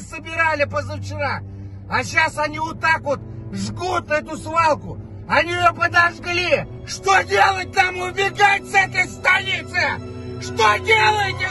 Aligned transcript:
собирали, 0.00 0.64
собирали 0.64 0.64
позавчера. 0.64 1.40
А 1.88 2.02
сейчас 2.02 2.38
они 2.38 2.58
вот 2.58 2.80
так 2.80 3.02
вот 3.02 3.20
жгут 3.52 4.10
эту 4.10 4.36
свалку. 4.36 4.98
Они 5.28 5.52
ее 5.52 5.72
подожгли. 5.74 6.66
Что 6.86 7.22
делать 7.22 7.74
нам? 7.74 7.98
Убегать 8.00 8.64
с 8.66 8.74
этой 8.74 9.08
станицы? 9.08 9.80
Что 10.40 10.76
делаете? 10.78 11.48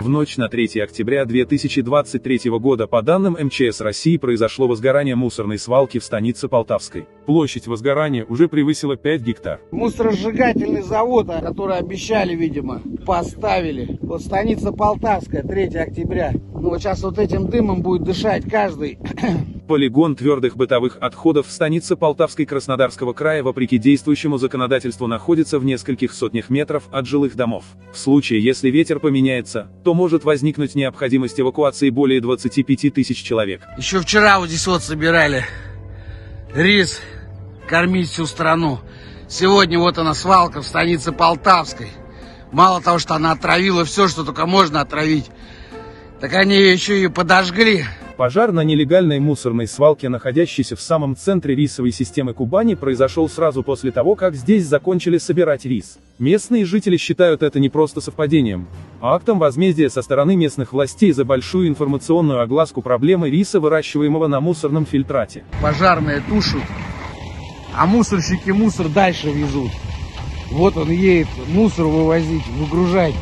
В 0.00 0.08
ночь 0.08 0.36
на 0.36 0.48
3 0.48 0.80
октября 0.80 1.24
2023 1.24 2.50
года 2.58 2.86
по 2.86 3.00
данным 3.02 3.36
МЧС 3.40 3.80
России 3.80 4.16
произошло 4.16 4.66
возгорание 4.66 5.14
мусорной 5.14 5.58
свалки 5.58 5.98
в 5.98 6.04
станице 6.04 6.48
Полтавской. 6.48 7.06
Площадь 7.26 7.66
возгорания 7.66 8.24
уже 8.24 8.48
превысила 8.48 8.96
5 8.96 9.20
гектар. 9.22 9.60
Мусоросжигательный 9.70 10.82
завод, 10.82 11.28
который 11.42 11.76
обещали, 11.76 12.34
видимо, 12.34 12.82
поставили. 13.06 13.98
Вот 14.02 14.22
станица 14.22 14.72
Полтавская, 14.72 15.42
3 15.42 15.76
октября. 15.76 16.32
Ну 16.32 16.70
вот 16.70 16.80
сейчас 16.80 17.02
вот 17.02 17.18
этим 17.18 17.48
дымом 17.48 17.82
будет 17.82 18.02
дышать 18.04 18.48
каждый. 18.50 18.98
Полигон 19.66 20.14
твердых 20.14 20.56
бытовых 20.56 20.98
отходов 21.00 21.46
в 21.46 21.50
станице 21.50 21.96
Полтавской 21.96 22.44
Краснодарского 22.44 23.14
края 23.14 23.42
вопреки 23.42 23.78
действующему 23.78 24.36
законодательству 24.36 25.06
находится 25.06 25.58
в 25.58 25.64
нескольких 25.64 26.12
сотнях 26.12 26.50
метров 26.50 26.84
от 26.92 27.06
жилых 27.06 27.34
домов. 27.34 27.64
В 27.92 27.98
случае, 27.98 28.44
если 28.44 28.68
ветер 28.68 29.00
поменяется, 29.00 29.68
то 29.82 29.94
может 29.94 30.24
возникнуть 30.24 30.74
необходимость 30.74 31.40
эвакуации 31.40 31.88
более 31.88 32.20
25 32.20 32.92
тысяч 32.92 33.22
человек. 33.22 33.62
Еще 33.78 34.00
вчера 34.00 34.38
вот 34.38 34.48
здесь 34.48 34.66
вот 34.66 34.82
собирали 34.82 35.44
рис, 36.54 37.00
кормить 37.66 38.10
всю 38.10 38.26
страну. 38.26 38.80
Сегодня 39.28 39.78
вот 39.78 39.96
она 39.96 40.12
свалка 40.12 40.60
в 40.60 40.66
станице 40.66 41.10
Полтавской. 41.10 41.88
Мало 42.52 42.82
того, 42.82 42.98
что 42.98 43.14
она 43.14 43.32
отравила 43.32 43.84
все, 43.84 44.08
что 44.08 44.24
только 44.24 44.46
можно 44.46 44.82
отравить, 44.82 45.30
так 46.20 46.34
они 46.34 46.56
еще 46.56 47.02
и 47.02 47.08
подожгли. 47.08 47.84
Пожар 48.16 48.52
на 48.52 48.62
нелегальной 48.62 49.18
мусорной 49.18 49.66
свалке, 49.66 50.08
находящейся 50.08 50.76
в 50.76 50.80
самом 50.80 51.16
центре 51.16 51.56
рисовой 51.56 51.90
системы 51.90 52.32
Кубани, 52.32 52.74
произошел 52.74 53.28
сразу 53.28 53.64
после 53.64 53.90
того, 53.90 54.14
как 54.14 54.36
здесь 54.36 54.66
закончили 54.66 55.18
собирать 55.18 55.64
рис. 55.64 55.98
Местные 56.20 56.64
жители 56.64 56.96
считают 56.96 57.42
это 57.42 57.58
не 57.58 57.68
просто 57.68 58.00
совпадением, 58.00 58.68
а 59.00 59.16
актом 59.16 59.40
возмездия 59.40 59.90
со 59.90 60.00
стороны 60.00 60.36
местных 60.36 60.72
властей 60.72 61.10
за 61.10 61.24
большую 61.24 61.66
информационную 61.66 62.40
огласку 62.40 62.82
проблемы 62.82 63.30
риса, 63.30 63.58
выращиваемого 63.58 64.28
на 64.28 64.40
мусорном 64.40 64.86
фильтрате. 64.86 65.42
Пожарные 65.60 66.22
тушат, 66.28 66.62
а 67.76 67.84
мусорщики 67.84 68.50
мусор 68.50 68.88
дальше 68.90 69.32
везут. 69.32 69.72
Вот 70.52 70.76
он 70.76 70.88
едет 70.88 71.26
мусор 71.48 71.86
вывозить, 71.86 72.46
выгружать. 72.46 73.14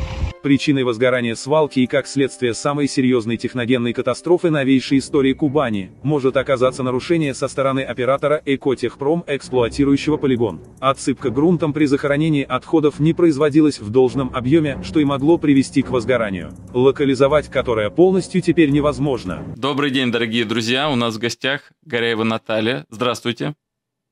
Причиной 0.43 0.83
возгорания 0.83 1.35
свалки 1.35 1.79
и 1.79 1.87
как 1.87 2.05
следствие 2.05 2.53
самой 2.53 2.89
серьезной 2.89 3.37
техногенной 3.37 3.93
катастрофы 3.93 4.49
новейшей 4.49 4.97
истории 4.97 5.31
Кубани, 5.31 5.91
может 6.03 6.35
оказаться 6.35 6.83
нарушение 6.83 7.33
со 7.33 7.47
стороны 7.47 7.79
оператора 7.79 8.41
Экотехпром, 8.45 9.23
эксплуатирующего 9.25 10.17
полигон. 10.17 10.59
Отсыпка 10.81 11.29
грунтом 11.29 11.71
при 11.71 11.85
захоронении 11.85 12.43
отходов 12.43 12.99
не 12.99 13.13
производилась 13.13 13.79
в 13.79 13.89
должном 13.89 14.35
объеме, 14.35 14.83
что 14.83 14.99
и 14.99 15.05
могло 15.05 15.37
привести 15.37 15.81
к 15.81 15.89
возгоранию, 15.91 16.51
локализовать 16.73 17.47
которое 17.47 17.89
полностью 17.89 18.41
теперь 18.41 18.69
невозможно. 18.71 19.45
Добрый 19.55 19.91
день, 19.91 20.11
дорогие 20.11 20.43
друзья, 20.43 20.89
у 20.89 20.95
нас 20.97 21.15
в 21.15 21.19
гостях 21.19 21.71
Горяева 21.85 22.25
Наталья. 22.25 22.85
Здравствуйте. 22.89 23.55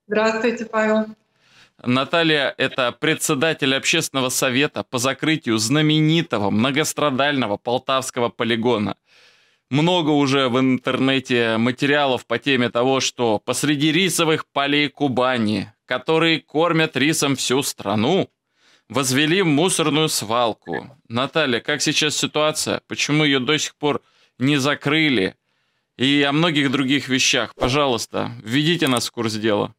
Здравствуйте, 0.08 0.64
Павел. 0.64 1.08
Наталья– 1.84 2.54
это 2.58 2.92
председатель 2.92 3.76
общественного 3.76 4.30
совета 4.30 4.84
по 4.84 4.98
закрытию 4.98 5.58
знаменитого 5.58 6.50
многострадального 6.50 7.58
полтавского 7.58 8.30
полигона. 8.30 8.98
Много 9.70 10.10
уже 10.10 10.50
в 10.50 10.60
интернете 10.60 11.58
материалов 11.58 12.26
по 12.26 12.38
теме 12.38 12.70
того, 12.70 13.00
что 13.00 13.40
посреди 13.40 13.92
рисовых 13.92 14.46
полей 14.48 14.90
Кубани, 14.90 15.74
которые 15.86 16.40
кормят 16.42 16.98
рисом 16.98 17.36
всю 17.36 17.64
страну, 17.64 18.30
возвели 18.90 19.42
мусорную 19.42 20.10
свалку. 20.10 20.96
Наталья, 21.08 21.62
как 21.62 21.82
сейчас 21.82 22.16
ситуация? 22.18 22.82
Почему 22.88 23.24
ее 23.24 23.40
до 23.40 23.58
сих 23.58 23.76
пор 23.76 24.02
не 24.38 24.58
закрыли? 24.58 25.36
И 25.98 26.22
о 26.24 26.32
многих 26.32 26.72
других 26.72 27.08
вещах. 27.08 27.54
Пожалуйста, 27.56 28.32
введите 28.44 28.88
нас 28.88 29.08
в 29.08 29.12
курс 29.12 29.34
дела. 29.34 29.74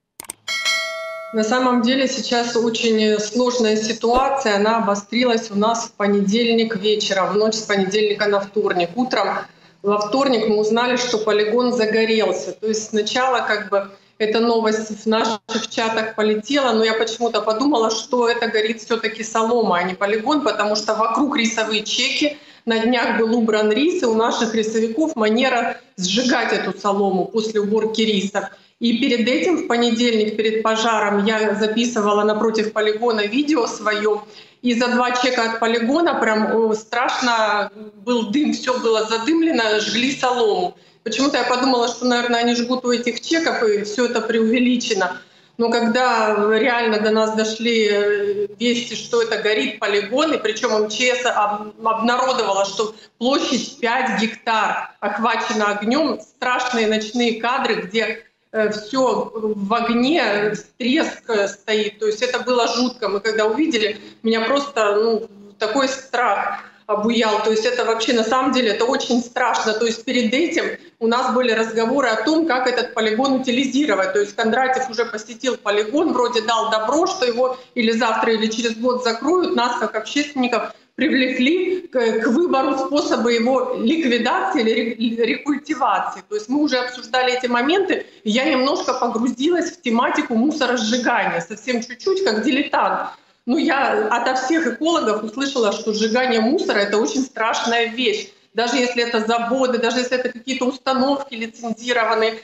На 1.32 1.44
самом 1.44 1.81
деле 1.81 2.09
сейчас 2.09 2.56
очень 2.56 3.19
сложная 3.19 3.76
ситуация. 3.76 4.56
Она 4.56 4.78
обострилась 4.78 5.50
у 5.50 5.54
нас 5.54 5.87
в 5.87 5.93
понедельник 5.93 6.76
вечером, 6.76 7.32
в 7.32 7.37
ночь 7.37 7.54
с 7.54 7.62
понедельника 7.62 8.26
на 8.26 8.41
вторник. 8.41 8.91
Утром 8.97 9.38
во 9.82 9.98
вторник 9.98 10.47
мы 10.47 10.59
узнали, 10.59 10.97
что 10.97 11.16
полигон 11.16 11.72
загорелся. 11.72 12.53
То 12.53 12.69
есть 12.69 12.91
сначала 12.91 13.41
как 13.41 13.71
бы 13.71 13.91
эта 14.19 14.41
новость 14.41 15.04
в 15.04 15.06
наших 15.06 15.71
чатах 15.71 16.16
полетела, 16.16 16.72
но 16.72 16.84
я 16.84 16.92
почему-то 16.92 17.41
подумала, 17.41 17.91
что 17.91 18.28
это 18.28 18.48
горит 18.48 18.82
все-таки 18.82 19.25
солома, 19.25 19.78
а 19.78 19.82
не 19.84 19.94
полигон, 19.94 20.42
потому 20.42 20.76
что 20.76 20.94
вокруг 20.94 21.37
рисовые 21.37 21.82
чеки, 21.82 22.37
на 22.65 22.78
днях 22.78 23.19
был 23.19 23.37
убран 23.37 23.72
рис, 23.72 24.03
и 24.03 24.06
у 24.06 24.15
наших 24.15 24.54
рисовиков 24.54 25.16
манера 25.16 25.78
сжигать 25.97 26.53
эту 26.53 26.78
солому 26.78 27.25
после 27.25 27.60
уборки 27.60 28.03
риса. 28.03 28.50
И 28.82 28.98
перед 28.98 29.28
этим, 29.28 29.59
в 29.59 29.69
понедельник, 29.69 30.37
перед 30.37 30.65
пожаром, 30.65 31.25
я 31.25 31.54
записывала 31.54 32.25
напротив 32.25 32.72
полигона 32.72 33.26
видео 33.26 33.69
свое. 33.69 34.22
И 34.60 34.75
за 34.75 34.88
два 34.88 35.12
чека 35.12 35.53
от 35.53 35.60
полигона 35.60 36.15
прям 36.15 36.75
страшно 36.75 37.71
был 38.04 38.31
дым, 38.31 38.53
все 38.53 38.76
было 38.81 39.04
задымлено, 39.04 39.78
жгли 39.78 40.10
солому. 40.16 40.76
Почему-то 41.04 41.38
я 41.38 41.44
подумала, 41.44 41.87
что, 41.87 42.06
наверное, 42.06 42.41
они 42.41 42.56
жгут 42.56 42.84
у 42.84 42.91
этих 42.91 43.21
чеков, 43.21 43.62
и 43.62 43.84
все 43.84 44.06
это 44.06 44.21
преувеличено. 44.21 45.21
Но 45.59 45.71
когда 45.71 46.34
реально 46.59 46.98
до 46.98 47.10
нас 47.10 47.37
дошли 47.37 47.88
э, 47.88 48.47
вести, 48.59 48.97
что 48.97 49.22
это 49.22 49.38
горит 49.38 49.78
полигон, 49.78 50.32
и 50.32 50.38
причем 50.38 50.87
МЧС 50.87 51.25
обнародовала, 51.25 52.65
что 52.65 52.97
площадь 53.19 53.78
5 53.78 54.21
гектар 54.21 54.97
охвачена 54.98 55.66
огнем, 55.66 56.19
страшные 56.21 56.88
ночные 56.88 57.41
кадры, 57.41 57.82
где 57.82 58.26
все 58.52 59.32
в 59.34 59.74
огне, 59.74 60.54
треск 60.76 61.28
э, 61.28 61.48
стоит. 61.48 61.98
То 61.98 62.06
есть 62.06 62.22
это 62.22 62.40
было 62.40 62.68
жутко. 62.68 63.08
Мы 63.08 63.20
когда 63.20 63.46
увидели, 63.46 63.98
меня 64.22 64.42
просто 64.42 64.94
ну, 64.96 65.28
такой 65.58 65.88
страх 65.88 66.60
обуял. 66.86 67.42
То 67.42 67.50
есть 67.50 67.64
это 67.64 67.84
вообще 67.84 68.12
на 68.12 68.24
самом 68.24 68.52
деле 68.52 68.70
это 68.72 68.84
очень 68.84 69.22
страшно. 69.22 69.72
То 69.72 69.86
есть 69.86 70.04
перед 70.04 70.34
этим 70.34 70.64
у 70.98 71.06
нас 71.06 71.34
были 71.34 71.52
разговоры 71.52 72.08
о 72.08 72.22
том, 72.24 72.46
как 72.46 72.66
этот 72.66 72.92
полигон 72.92 73.41
утилизировать. 73.41 74.12
То 74.12 74.20
есть 74.20 74.36
Кондратьев 74.36 74.91
уже 74.91 75.06
посетил 75.06 75.56
полигон, 75.56 76.12
вроде 76.12 76.42
дал 76.42 76.70
добро, 76.70 77.06
что 77.06 77.24
его 77.24 77.56
или 77.74 77.92
завтра, 77.92 78.32
или 78.32 78.48
через 78.48 78.76
год 78.76 79.02
закроют. 79.02 79.56
Нас, 79.56 79.78
как 79.78 79.94
общественников, 79.94 80.74
привлекли 81.02 81.88
к, 81.88 82.22
к 82.22 82.26
выбору 82.28 82.78
способа 82.78 83.28
его 83.30 83.76
ликвидации 83.78 84.62
или 84.62 85.20
рекультивации. 85.22 86.22
То 86.28 86.36
есть 86.36 86.48
мы 86.48 86.60
уже 86.62 86.76
обсуждали 86.78 87.36
эти 87.36 87.46
моменты, 87.46 88.06
и 88.22 88.30
я 88.30 88.44
немножко 88.44 88.94
погрузилась 88.94 89.72
в 89.72 89.82
тематику 89.82 90.36
мусоросжигания, 90.36 91.41
совсем 91.41 91.82
чуть-чуть, 91.82 92.24
как 92.24 92.44
дилетант. 92.44 93.10
Ну, 93.46 93.58
я 93.58 94.06
ото 94.10 94.36
всех 94.36 94.66
экологов 94.68 95.24
услышала, 95.24 95.72
что 95.72 95.92
сжигание 95.92 96.41
мусора— 96.41 96.78
это 96.86 96.98
очень 96.98 97.22
страшная 97.22 97.86
вещь. 97.86 98.28
Даже 98.54 98.76
если 98.76 99.02
это 99.02 99.26
заводы, 99.26 99.78
даже 99.78 99.98
если 99.98 100.16
это 100.18 100.28
какие-то 100.28 100.66
установки 100.66 101.34
лицензированные, 101.34 102.34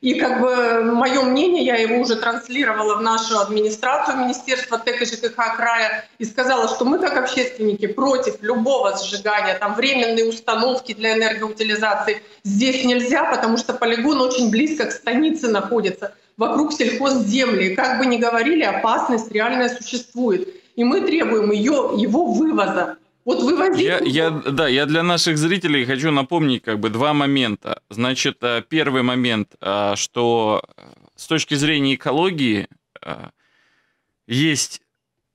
и 0.00 0.14
как 0.14 0.40
бы 0.40 0.84
мое 0.94 1.22
мнение, 1.22 1.64
я 1.64 1.76
его 1.76 2.00
уже 2.00 2.14
транслировала 2.14 2.98
в 2.98 3.02
нашу 3.02 3.38
администрацию 3.40 4.18
Министерства 4.18 4.78
ТЭК 4.78 5.02
и 5.02 5.04
ЖКХ 5.04 5.56
края 5.56 6.08
и 6.18 6.24
сказала, 6.24 6.68
что 6.68 6.84
мы 6.84 7.00
как 7.00 7.16
общественники 7.16 7.86
против 7.88 8.40
любого 8.40 8.96
сжигания, 8.96 9.58
там 9.58 9.74
временные 9.74 10.28
установки 10.28 10.94
для 10.94 11.14
энергоутилизации 11.14 12.22
здесь 12.44 12.84
нельзя, 12.84 13.24
потому 13.24 13.56
что 13.56 13.74
полигон 13.74 14.20
очень 14.20 14.50
близко 14.50 14.86
к 14.86 14.92
станице 14.92 15.48
находится, 15.48 16.14
вокруг 16.36 16.72
сельхозземли. 16.72 17.70
И 17.70 17.74
как 17.74 17.98
бы 17.98 18.06
ни 18.06 18.18
говорили, 18.18 18.62
опасность 18.62 19.32
реально 19.32 19.68
существует. 19.68 20.48
И 20.76 20.84
мы 20.84 21.00
требуем 21.00 21.50
ее, 21.50 21.90
его 21.96 22.26
вывоза. 22.26 22.98
Вот 23.28 23.42
вывозить... 23.42 23.84
Я, 23.84 23.98
я, 23.98 24.30
да, 24.30 24.68
я 24.68 24.86
для 24.86 25.02
наших 25.02 25.36
зрителей 25.36 25.84
хочу 25.84 26.10
напомнить 26.10 26.62
как 26.62 26.80
бы 26.80 26.88
два 26.88 27.12
момента. 27.12 27.82
Значит, 27.90 28.38
э, 28.40 28.62
первый 28.66 29.02
момент, 29.02 29.54
э, 29.60 29.96
что 29.96 30.62
э, 30.78 30.82
с 31.14 31.26
точки 31.26 31.54
зрения 31.54 31.96
экологии 31.96 32.68
есть 34.26 34.80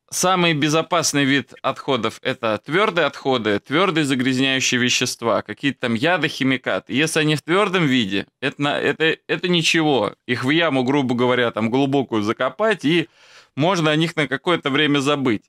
самый 0.10 0.56
безопасный 0.56 1.24
вид 1.24 1.54
отходов– 1.62 2.20
это 2.24 2.60
твердые 2.66 3.06
отходы, 3.06 3.60
твердые 3.60 4.06
загрязняющие 4.06 4.82
вещества, 4.82 5.44
какие-то 5.44 5.82
там 5.82 5.94
яды, 5.94 6.30
химикаты. 6.30 6.94
Если 6.94 7.20
они 7.20 7.36
в 7.36 7.44
твердом 7.44 7.86
виде, 7.86 8.26
это, 8.42 8.70
это, 8.70 9.18
это 9.28 9.48
ничего. 9.48 10.16
Их 10.26 10.44
в 10.44 10.50
яму, 10.50 10.84
грубо 10.84 11.14
говоря, 11.14 11.52
там 11.52 11.70
глубокую 11.70 12.24
закопать, 12.24 12.86
и 12.86 13.08
можно 13.56 13.92
о 13.92 13.96
них 13.96 14.16
на 14.16 14.28
какое-то 14.28 14.72
время 14.72 14.98
забыть. 14.98 15.44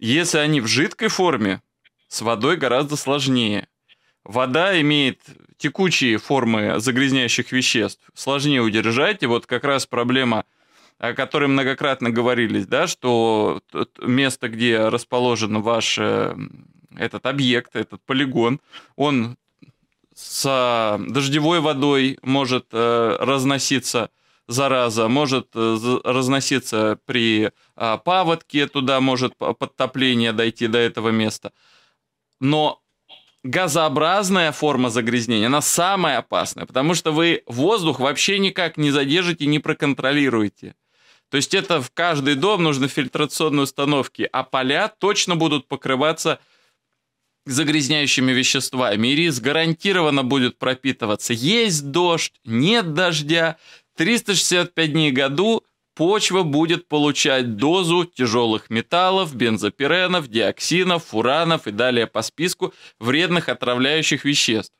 Если 0.00 0.38
они 0.38 0.62
в 0.62 0.66
жидкой 0.66 1.08
форме, 1.08 1.60
с 2.08 2.22
водой 2.22 2.56
гораздо 2.56 2.96
сложнее. 2.96 3.68
вода 4.24 4.80
имеет 4.80 5.20
текучие 5.58 6.16
формы 6.16 6.80
загрязняющих 6.80 7.52
веществ, 7.52 8.02
сложнее 8.14 8.62
удержать, 8.62 9.22
и 9.22 9.26
вот 9.26 9.46
как 9.46 9.62
раз 9.64 9.86
проблема 9.86 10.44
о 10.98 11.12
которой 11.14 11.48
многократно 11.48 12.10
говорились, 12.10 12.66
да, 12.66 12.86
что 12.86 13.62
место, 14.02 14.48
где 14.48 14.88
расположен 14.88 15.62
ваш 15.62 15.96
э, 15.98 16.36
этот 16.96 17.24
объект, 17.24 17.74
этот 17.74 18.02
полигон, 18.02 18.60
он 18.96 19.36
с 20.14 20.98
дождевой 21.08 21.60
водой 21.60 22.18
может 22.22 22.66
э, 22.72 23.16
разноситься 23.18 24.10
зараза, 24.50 25.08
может 25.08 25.48
э, 25.54 26.00
разноситься 26.04 26.98
при 27.06 27.52
а, 27.76 27.96
паводке, 27.96 28.66
туда 28.66 29.00
может 29.00 29.36
подтопление 29.36 30.32
дойти 30.32 30.66
до 30.66 30.78
этого 30.78 31.10
места. 31.10 31.52
Но 32.40 32.82
газообразная 33.42 34.52
форма 34.52 34.90
загрязнения, 34.90 35.46
она 35.46 35.62
самая 35.62 36.18
опасная, 36.18 36.66
потому 36.66 36.94
что 36.94 37.12
вы 37.12 37.42
воздух 37.46 38.00
вообще 38.00 38.38
никак 38.38 38.76
не 38.76 38.90
задержите, 38.90 39.46
не 39.46 39.58
проконтролируете. 39.58 40.74
То 41.30 41.36
есть 41.36 41.54
это 41.54 41.80
в 41.80 41.90
каждый 41.92 42.34
дом 42.34 42.62
нужны 42.62 42.88
фильтрационные 42.88 43.62
установки, 43.62 44.28
а 44.32 44.42
поля 44.42 44.88
точно 44.88 45.36
будут 45.36 45.68
покрываться 45.68 46.40
загрязняющими 47.46 48.32
веществами. 48.32 49.08
И 49.08 49.14
рис 49.16 49.40
гарантированно 49.40 50.24
будет 50.24 50.58
пропитываться. 50.58 51.32
Есть 51.32 51.90
дождь, 51.90 52.34
нет 52.44 52.94
дождя. 52.94 53.56
365 53.96 54.92
дней 54.92 55.10
в 55.10 55.14
году 55.14 55.64
почва 55.94 56.42
будет 56.42 56.88
получать 56.88 57.56
дозу 57.56 58.04
тяжелых 58.04 58.70
металлов, 58.70 59.34
бензопиренов, 59.34 60.28
диоксинов, 60.28 61.04
фуранов 61.04 61.66
и 61.66 61.72
далее 61.72 62.06
по 62.06 62.22
списку 62.22 62.72
вредных 62.98 63.48
отравляющих 63.48 64.24
веществ. 64.24 64.72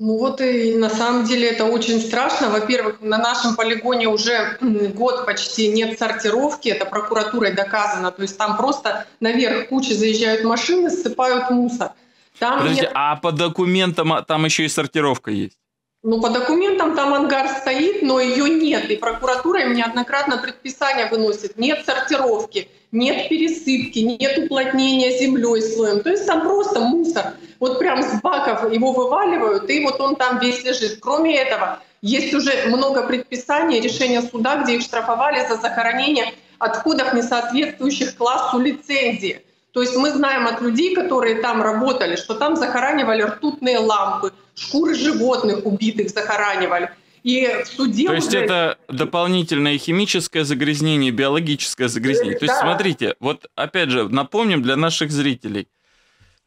Ну 0.00 0.16
вот 0.16 0.40
и 0.40 0.76
на 0.76 0.88
самом 0.88 1.26
деле 1.26 1.48
это 1.48 1.66
очень 1.66 2.00
страшно. 2.00 2.48
Во-первых, 2.48 3.02
на 3.02 3.18
нашем 3.18 3.54
полигоне 3.54 4.08
уже 4.08 4.56
год 4.94 5.26
почти 5.26 5.68
нет 5.68 5.98
сортировки, 5.98 6.70
это 6.70 6.86
прокуратурой 6.86 7.52
доказано. 7.52 8.10
То 8.10 8.22
есть 8.22 8.38
там 8.38 8.56
просто 8.56 9.06
наверх 9.20 9.68
кучи 9.68 9.92
заезжают 9.92 10.42
машины, 10.44 10.88
ссыпают 10.88 11.50
мусор. 11.50 11.92
Там 12.38 12.60
Подождите, 12.60 12.82
нет... 12.84 12.92
а 12.94 13.16
по 13.16 13.30
документам 13.30 14.14
а, 14.14 14.22
там 14.22 14.46
еще 14.46 14.64
и 14.64 14.68
сортировка 14.68 15.30
есть? 15.30 15.59
Ну, 16.02 16.18
по 16.18 16.30
документам 16.30 16.96
там 16.96 17.12
ангар 17.12 17.46
стоит, 17.60 18.00
но 18.00 18.20
ее 18.20 18.48
нет. 18.48 18.90
И 18.90 18.96
прокуратура 18.96 19.60
им 19.60 19.74
неоднократно 19.74 20.38
предписания 20.38 21.06
выносит. 21.10 21.58
Нет 21.58 21.84
сортировки, 21.84 22.70
нет 22.90 23.28
пересыпки, 23.28 23.98
нет 23.98 24.38
уплотнения 24.38 25.18
землей 25.18 25.60
слоем. 25.60 26.00
То 26.00 26.08
есть 26.08 26.26
там 26.26 26.40
просто 26.40 26.80
мусор. 26.80 27.34
Вот 27.58 27.78
прям 27.78 28.02
с 28.02 28.18
баков 28.22 28.72
его 28.72 28.92
вываливают, 28.92 29.68
и 29.68 29.84
вот 29.84 30.00
он 30.00 30.16
там 30.16 30.38
весь 30.38 30.64
лежит. 30.64 31.00
Кроме 31.00 31.36
этого, 31.36 31.82
есть 32.00 32.32
уже 32.32 32.68
много 32.68 33.06
предписаний, 33.06 33.80
решения 33.80 34.22
суда, 34.22 34.62
где 34.62 34.76
их 34.76 34.82
штрафовали 34.82 35.46
за 35.46 35.56
захоронение 35.56 36.32
отходов, 36.58 37.12
не 37.12 37.20
соответствующих 37.20 38.16
классу 38.16 38.58
лицензии. 38.58 39.42
То 39.72 39.82
есть 39.82 39.94
мы 39.96 40.10
знаем 40.10 40.46
от 40.46 40.62
людей, 40.62 40.94
которые 40.94 41.36
там 41.42 41.62
работали, 41.62 42.16
что 42.16 42.34
там 42.34 42.56
захоранивали 42.56 43.22
ртутные 43.22 43.78
лампы, 43.78 44.32
шкуры 44.60 44.94
животных 44.94 45.64
убитых 45.64 46.10
захоранивали. 46.10 46.90
И 47.22 47.46
в 47.64 47.68
суде 47.68 48.06
То 48.06 48.14
есть 48.14 48.34
это 48.34 48.78
дополнительное 48.88 49.76
химическое 49.78 50.44
загрязнение, 50.44 51.10
биологическое 51.10 51.88
загрязнение. 51.88 52.38
То 52.38 52.46
есть 52.46 52.58
смотрите, 52.58 53.14
вот 53.20 53.46
опять 53.54 53.90
же 53.90 54.08
напомним 54.08 54.62
для 54.62 54.76
наших 54.76 55.10
зрителей. 55.10 55.68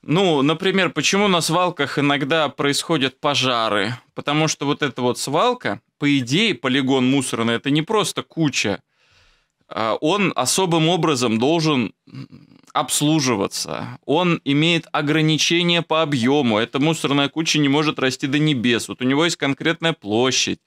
Ну, 0.02 0.42
например, 0.42 0.90
почему 0.90 1.28
на 1.28 1.42
свалках 1.42 1.98
иногда 1.98 2.50
происходят 2.50 3.20
пожары? 3.20 3.96
Потому 4.16 4.48
что 4.48 4.66
вот 4.66 4.82
эта 4.82 5.02
вот 5.02 5.18
свалка, 5.18 5.80
по 5.98 6.18
идее, 6.18 6.56
полигон 6.56 7.10
мусорный, 7.10 7.56
это 7.56 7.70
не 7.70 7.84
просто 7.84 8.22
куча. 8.22 8.82
А 9.70 9.96
он 10.02 10.34
особым 10.36 10.90
образом 10.90 11.40
должен 11.40 11.94
обслуживаться. 12.74 14.00
Он 14.06 14.42
имеет 14.44 14.88
ограничения 14.92 15.84
по 15.84 16.02
объему. 16.02 16.58
Эта 16.58 16.80
мусорная 16.80 17.30
куча 17.30 17.60
не 17.60 17.70
может 17.70 18.00
расти 18.00 18.28
до 18.28 18.40
небес. 18.40 18.88
Вот 18.88 19.02
у 19.02 19.06
него 19.06 19.24
есть 19.24 19.38
конкретная 19.38 19.94
площадь. 19.94 20.60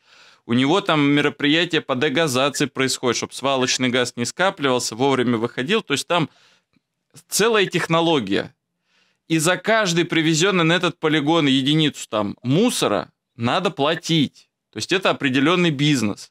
У 0.47 0.53
него 0.53 0.81
там 0.81 1.01
мероприятие 1.01 1.81
по 1.81 1.97
дегазации 1.97 2.67
происходит, 2.67 3.17
чтобы 3.17 3.33
свалочный 3.33 3.89
газ 3.89 4.13
не 4.15 4.25
скапливался, 4.25 4.95
вовремя 4.95 5.37
выходил. 5.37 5.83
То 5.83 5.95
есть 5.95 6.07
там 6.07 6.31
целая 7.29 7.67
технология. 7.67 8.55
И 9.27 9.39
за 9.39 9.57
каждый 9.57 10.05
привезенный 10.05 10.63
на 10.63 10.75
этот 10.75 11.01
полигон 11.01 11.47
единицу 11.47 12.09
там 12.09 12.37
мусора 12.45 13.11
надо 13.35 13.71
платить. 13.71 14.49
То 14.71 14.77
есть 14.77 14.93
это 14.93 15.11
определенный 15.11 15.71
бизнес. 15.71 16.31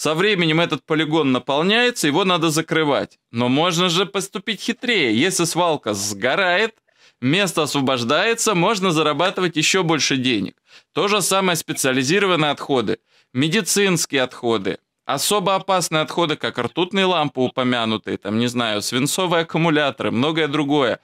Со 0.00 0.14
временем 0.14 0.60
этот 0.60 0.82
полигон 0.86 1.30
наполняется, 1.30 2.06
его 2.06 2.24
надо 2.24 2.48
закрывать. 2.48 3.18
Но 3.32 3.50
можно 3.50 3.90
же 3.90 4.06
поступить 4.06 4.62
хитрее. 4.62 5.14
Если 5.14 5.44
свалка 5.44 5.92
сгорает, 5.92 6.74
место 7.20 7.64
освобождается, 7.64 8.54
можно 8.54 8.92
зарабатывать 8.92 9.56
еще 9.56 9.82
больше 9.82 10.16
денег. 10.16 10.56
То 10.94 11.06
же 11.08 11.20
самое 11.20 11.54
специализированные 11.54 12.50
отходы, 12.50 13.00
медицинские 13.34 14.22
отходы, 14.22 14.78
особо 15.04 15.54
опасные 15.54 16.00
отходы, 16.00 16.36
как 16.36 16.56
ртутные 16.56 17.04
лампы 17.04 17.42
упомянутые, 17.42 18.16
там, 18.16 18.38
не 18.38 18.46
знаю, 18.46 18.80
свинцовые 18.80 19.42
аккумуляторы, 19.42 20.10
многое 20.10 20.48
другое. 20.48 21.00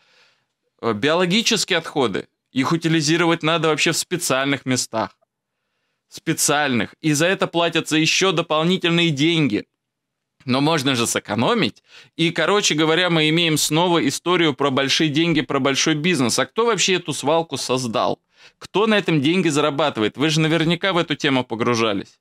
Э, 0.80 0.94
биологические 0.94 1.80
отходы, 1.80 2.28
их 2.50 2.72
утилизировать 2.72 3.42
надо 3.42 3.68
вообще 3.68 3.92
в 3.92 3.98
специальных 3.98 4.64
местах 4.64 5.15
специальных, 6.08 6.94
и 7.00 7.12
за 7.12 7.26
это 7.26 7.46
платятся 7.46 7.96
еще 7.96 8.32
дополнительные 8.32 9.10
деньги. 9.10 9.66
Но 10.44 10.60
можно 10.60 10.94
же 10.94 11.06
сэкономить. 11.08 11.82
И, 12.16 12.30
короче 12.30 12.74
говоря, 12.74 13.10
мы 13.10 13.28
имеем 13.30 13.58
снова 13.58 14.06
историю 14.06 14.54
про 14.54 14.70
большие 14.70 15.10
деньги, 15.10 15.40
про 15.40 15.58
большой 15.58 15.96
бизнес. 15.96 16.38
А 16.38 16.46
кто 16.46 16.66
вообще 16.66 16.94
эту 16.94 17.12
свалку 17.12 17.56
создал? 17.56 18.20
Кто 18.58 18.86
на 18.86 18.96
этом 18.96 19.20
деньги 19.20 19.48
зарабатывает? 19.48 20.16
Вы 20.16 20.30
же 20.30 20.40
наверняка 20.40 20.92
в 20.92 20.98
эту 20.98 21.16
тему 21.16 21.44
погружались. 21.44 22.20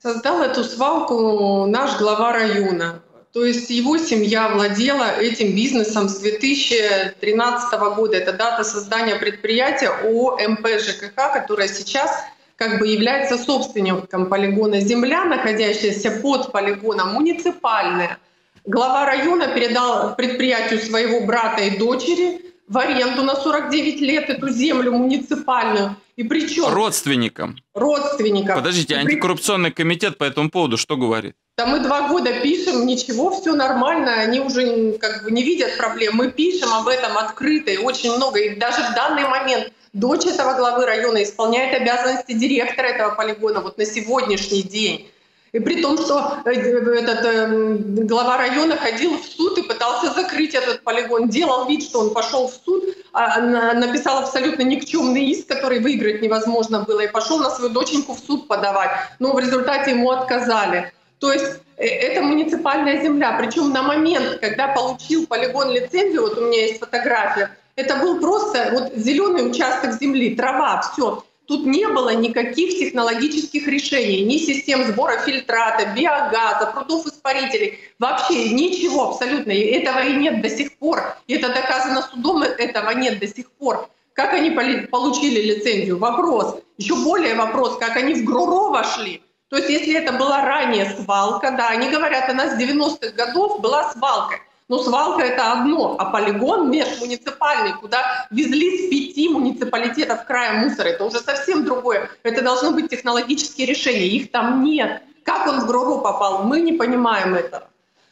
Создал 0.00 0.40
эту 0.42 0.62
свалку 0.62 1.66
наш 1.66 1.98
глава 1.98 2.32
района. 2.32 3.02
То 3.32 3.44
есть 3.44 3.70
его 3.70 3.98
семья 3.98 4.48
владела 4.48 5.20
этим 5.20 5.54
бизнесом 5.54 6.08
с 6.08 6.18
2013 6.18 7.80
года. 7.96 8.16
Это 8.16 8.32
дата 8.32 8.64
создания 8.64 9.16
предприятия 9.16 9.88
ООО 9.88 10.38
МП 10.48 10.66
ЖКХ, 10.80 11.32
которое 11.32 11.68
сейчас 11.68 12.10
как 12.58 12.80
бы 12.80 12.88
является 12.88 13.38
собственником 13.38 14.26
полигона. 14.26 14.80
Земля, 14.80 15.24
находящаяся 15.24 16.10
под 16.10 16.50
полигоном, 16.50 17.14
муниципальная. 17.14 18.18
Глава 18.64 19.06
района 19.06 19.46
передал 19.46 20.16
предприятию 20.16 20.80
своего 20.80 21.24
брата 21.24 21.62
и 21.62 21.78
дочери 21.78 22.40
в 22.66 22.76
аренду 22.76 23.22
на 23.22 23.36
49 23.36 24.00
лет 24.00 24.28
эту 24.28 24.48
землю 24.50 24.92
муниципальную. 24.92 25.96
И 26.16 26.24
причем... 26.24 26.66
Родственникам. 26.66 27.56
Родственникам. 27.74 28.56
Подождите, 28.56 28.96
антикоррупционный 28.96 29.70
комитет 29.70 30.18
по 30.18 30.24
этому 30.24 30.50
поводу 30.50 30.76
что 30.76 30.96
говорит? 30.96 31.36
Да 31.56 31.64
мы 31.64 31.78
два 31.78 32.08
года 32.08 32.40
пишем, 32.40 32.86
ничего, 32.86 33.30
все 33.30 33.54
нормально, 33.54 34.14
они 34.14 34.40
уже 34.40 34.98
как 34.98 35.22
бы 35.22 35.30
не 35.30 35.44
видят 35.44 35.76
проблем. 35.78 36.16
Мы 36.16 36.32
пишем 36.32 36.72
об 36.74 36.88
этом 36.88 37.16
открыто 37.16 37.70
и 37.70 37.76
очень 37.78 38.16
много. 38.16 38.40
И 38.40 38.56
даже 38.56 38.82
в 38.82 38.94
данный 38.96 39.28
момент 39.28 39.72
дочь 39.92 40.26
этого 40.26 40.54
главы 40.54 40.86
района 40.86 41.22
исполняет 41.22 41.74
обязанности 41.74 42.32
директора 42.32 42.88
этого 42.88 43.14
полигона 43.14 43.60
вот 43.60 43.78
на 43.78 43.84
сегодняшний 43.84 44.62
день. 44.62 45.10
И 45.52 45.60
при 45.60 45.80
том, 45.80 45.96
что 45.96 46.42
э, 46.44 46.50
этот 46.50 47.24
э, 47.24 47.76
глава 48.04 48.36
района 48.36 48.76
ходил 48.76 49.16
в 49.16 49.24
суд 49.24 49.56
и 49.56 49.62
пытался 49.62 50.12
закрыть 50.12 50.54
этот 50.54 50.82
полигон, 50.82 51.28
делал 51.28 51.66
вид, 51.66 51.82
что 51.82 52.00
он 52.00 52.12
пошел 52.12 52.48
в 52.48 52.52
суд, 52.52 52.84
а, 53.12 53.40
написал 53.72 54.18
абсолютно 54.18 54.62
никчемный 54.62 55.24
иск, 55.24 55.46
который 55.46 55.80
выиграть 55.80 56.20
невозможно 56.20 56.80
было, 56.80 57.00
и 57.00 57.08
пошел 57.08 57.38
на 57.38 57.50
свою 57.50 57.70
доченьку 57.70 58.14
в 58.14 58.18
суд 58.18 58.46
подавать. 58.46 58.90
Но 59.18 59.32
в 59.32 59.38
результате 59.38 59.92
ему 59.92 60.10
отказали. 60.10 60.92
То 61.18 61.32
есть 61.32 61.60
э, 61.78 61.86
это 61.86 62.22
муниципальная 62.22 63.02
земля. 63.02 63.36
Причем 63.40 63.72
на 63.72 63.82
момент, 63.82 64.40
когда 64.40 64.68
получил 64.68 65.26
полигон 65.26 65.70
лицензию, 65.70 66.22
вот 66.22 66.36
у 66.36 66.42
меня 66.42 66.66
есть 66.66 66.78
фотография, 66.78 67.56
это 67.78 67.96
был 67.96 68.20
просто 68.20 68.70
вот 68.72 68.92
зеленый 68.96 69.48
участок 69.48 70.00
земли, 70.00 70.34
трава, 70.34 70.82
все. 70.82 71.22
Тут 71.46 71.64
не 71.64 71.86
было 71.86 72.10
никаких 72.10 72.78
технологических 72.78 73.68
решений, 73.68 74.22
ни 74.22 74.36
систем 74.36 74.84
сбора 74.84 75.18
фильтрата, 75.18 75.86
биогаза, 75.96 76.72
прудов 76.74 77.06
испарителей, 77.06 77.78
вообще 78.00 78.50
ничего 78.50 79.10
абсолютно. 79.10 79.52
И 79.52 79.60
этого 79.60 80.00
и 80.00 80.12
нет 80.14 80.42
до 80.42 80.50
сих 80.50 80.76
пор. 80.76 81.16
И 81.28 81.34
это 81.34 81.48
доказано 81.48 82.02
судом, 82.02 82.42
этого 82.42 82.90
нет 82.90 83.20
до 83.20 83.28
сих 83.28 83.50
пор. 83.52 83.88
Как 84.12 84.34
они 84.34 84.50
получили 84.50 85.40
лицензию? 85.40 85.98
Вопрос. 85.98 86.56
Еще 86.78 86.96
более 86.96 87.36
вопрос, 87.36 87.78
как 87.78 87.96
они 87.96 88.14
в 88.14 88.24
ГРУРО 88.24 88.70
вошли. 88.70 89.22
То 89.50 89.56
есть 89.56 89.70
если 89.70 89.94
это 89.94 90.12
была 90.12 90.44
ранее 90.44 90.90
свалка, 90.90 91.52
да, 91.52 91.68
они 91.68 91.88
говорят, 91.88 92.28
она 92.28 92.50
с 92.50 92.60
90-х 92.60 93.12
годов 93.12 93.60
была 93.60 93.92
свалкой. 93.92 94.38
Но 94.68 94.82
свалка 94.82 95.22
это 95.22 95.52
одно, 95.52 95.96
а 95.98 96.06
полигон 96.06 96.70
межмуниципальный, 96.70 97.72
куда 97.80 98.26
везли 98.30 98.86
с 98.86 98.90
пяти 98.90 99.28
муниципалитетов 99.30 100.26
края 100.26 100.62
мусор, 100.62 100.86
это 100.86 101.04
уже 101.04 101.20
совсем 101.20 101.64
другое. 101.64 102.10
Это 102.22 102.42
должно 102.42 102.72
быть 102.72 102.90
технологические 102.90 103.66
решения, 103.66 104.06
их 104.06 104.30
там 104.30 104.62
нет. 104.62 105.02
Как 105.24 105.46
он 105.46 105.60
в 105.60 105.66
ГРОРО 105.66 105.98
попал, 105.98 106.44
мы 106.44 106.60
не 106.60 106.72
понимаем 106.74 107.34
этого. 107.34 107.68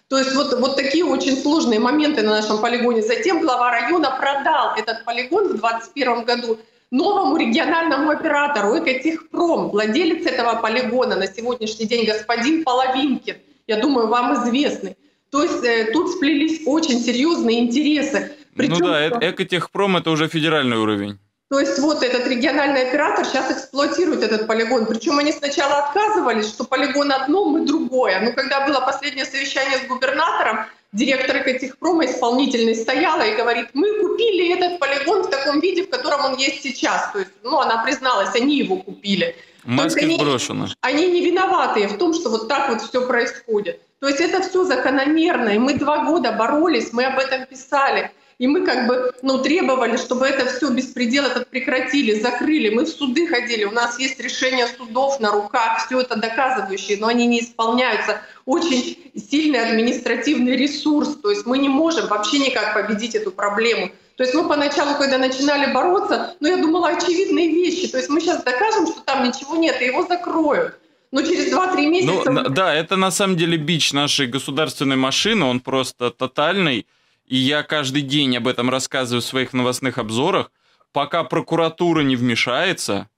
То 0.09 0.19
есть 0.19 0.35
вот, 0.35 0.59
вот 0.61 0.77
такие 0.77 1.05
очень 1.05 1.37
сложные 1.37 1.81
моменты 1.81 2.23
на 2.23 2.31
нашем 2.31 2.61
полигоне. 2.61 3.03
Затем 3.03 3.41
глава 3.41 3.71
района 3.71 4.17
продал 4.19 4.77
этот 4.77 5.05
полигон 5.05 5.49
в 5.49 5.61
2021 5.61 6.25
году 6.25 6.59
новому 6.91 7.37
региональному 7.37 8.11
оператору 8.11 8.79
Экотехпром, 8.79 9.71
владелец 9.71 10.25
этого 10.27 10.61
полигона 10.61 11.17
на 11.17 11.27
сегодняшний 11.27 11.87
день 11.87 12.07
господин 12.07 12.65
Половинкин, 12.65 13.37
я 13.67 13.77
думаю, 13.79 14.07
вам 14.07 14.35
известный. 14.35 14.97
То 15.31 15.43
есть 15.43 15.65
э, 15.65 15.91
тут 15.93 16.11
сплелись 16.11 16.63
очень 16.67 17.01
серьезные 17.01 17.61
интересы. 17.61 18.33
Причем, 18.55 18.79
ну 18.79 18.87
да, 18.87 19.09
что... 19.09 19.19
Экотехпром 19.21 19.97
это 19.97 20.11
уже 20.11 20.29
федеральный 20.29 20.77
уровень. 20.77 21.19
То 21.49 21.61
есть 21.61 21.79
вот 21.79 22.03
этот 22.03 22.27
региональный 22.27 22.89
оператор 22.89 23.25
сейчас 23.25 23.53
эксплуатирует 23.53 24.23
этот 24.23 24.49
полигон. 24.49 24.87
Причем 24.87 25.19
они 25.19 25.31
сначала 25.31 25.85
отказывались, 25.85 26.49
что 26.49 26.65
полигон 26.65 27.13
одно, 27.13 27.45
мы 27.45 27.65
другое. 27.65 28.21
Но 28.21 28.33
когда 28.33 28.67
было 28.67 28.81
последнее 28.81 29.25
совещание 29.25 29.79
с 29.79 29.87
губернатором, 29.87 30.67
директор 30.93 31.37
Экотехпрома 31.37 32.07
исполнительный 32.07 32.75
стояла 32.75 33.23
и 33.23 33.37
говорит, 33.37 33.69
мы 33.75 34.01
купили 34.01 34.55
этот 34.55 34.81
полигон 34.81 35.23
в 35.23 35.31
таком 35.31 35.61
виде, 35.61 35.85
в 35.85 35.91
котором 35.91 36.25
он 36.25 36.37
есть 36.37 36.63
сейчас. 36.63 37.13
То 37.13 37.21
есть, 37.21 37.31
ну, 37.45 37.61
она 37.61 37.85
призналась, 37.85 38.35
они 38.35 38.59
его 38.59 38.79
купили. 38.79 39.37
Маски 39.65 40.05
они, 40.05 40.17
сброшены. 40.17 40.69
Они 40.81 41.07
не 41.11 41.25
виноваты 41.25 41.87
в 41.87 41.97
том, 41.97 42.13
что 42.13 42.31
вот 42.31 42.49
так 42.49 42.71
вот 42.71 42.83
все 42.83 43.07
происходит. 43.07 43.81
То 44.01 44.09
есть 44.09 44.21
это 44.21 44.43
все 44.43 44.65
закономерно, 44.65 45.51
и 45.51 45.59
мы 45.59 45.75
два 45.75 46.05
года 46.05 46.33
боролись, 46.33 46.93
мы 46.93 47.05
об 47.05 47.19
этом 47.19 47.47
писали. 47.47 48.11
И 48.39 48.47
мы 48.47 48.67
как 48.67 48.87
бы 48.87 49.15
ну, 49.23 49.39
требовали, 49.39 49.97
чтобы 49.97 50.27
это 50.27 50.45
все 50.45 50.69
беспредел 50.69 51.25
этот 51.25 51.49
прекратили, 51.49 52.21
закрыли. 52.21 52.69
Мы 52.69 52.85
в 52.85 52.89
суды 52.89 53.27
ходили, 53.27 53.65
у 53.65 53.71
нас 53.71 53.99
есть 53.99 54.21
решения 54.21 54.67
судов 54.67 55.21
на 55.21 55.33
руках, 55.33 55.87
все 55.87 56.03
это 56.03 56.17
доказывающие, 56.17 56.99
но 56.99 57.07
они 57.07 57.27
не 57.27 57.41
исполняются. 57.41 58.21
Очень 58.45 59.11
сильный 59.15 59.67
административный 59.67 60.55
ресурс, 60.55 61.17
то 61.23 61.31
есть 61.31 61.47
мы 61.47 61.57
не 61.57 61.71
можем 61.71 62.09
вообще 62.09 62.39
никак 62.39 62.75
победить 62.75 63.15
эту 63.15 63.31
проблему. 63.31 63.91
То 64.17 64.23
есть 64.23 64.35
мы 64.35 64.47
поначалу, 64.47 64.97
когда 64.99 65.17
начинали 65.17 65.73
бороться, 65.73 66.37
ну 66.41 66.49
я 66.49 66.59
думала 66.59 66.89
очевидные 66.89 67.49
вещи. 67.49 67.89
То 67.89 67.97
есть 67.97 68.11
мы 68.11 68.21
сейчас 68.21 68.43
докажем, 68.43 68.87
что 68.87 69.01
там 69.01 69.25
ничего 69.25 69.57
нет, 69.57 69.81
и 69.81 69.87
его 69.87 70.07
закроют. 70.07 70.79
Но 71.13 71.23
через 71.23 71.53
2-3 71.53 71.87
месяца... 71.89 72.31
Ну, 72.31 72.49
да, 72.49 72.75
это 72.75 72.97
на 72.97 73.11
самом 73.11 73.37
деле 73.37 73.57
бич 73.57 73.93
нашей 73.93 74.27
государственной 74.27 74.97
машины, 74.97 75.45
он 75.45 75.61
просто 75.61 76.11
тотальный 76.11 76.87
и 77.27 77.37
я 77.37 77.63
каждый 77.63 78.03
день 78.03 78.37
об 78.37 78.47
этом 78.47 78.71
рассказываю 78.71 79.21
в 79.21 79.25
своих 79.25 79.53
новостных 79.53 79.99
обзорах, 79.99 80.53
пока 80.93 81.25
прокуратура 81.25 82.03
не 82.03 82.17
вмешается, 82.17 83.09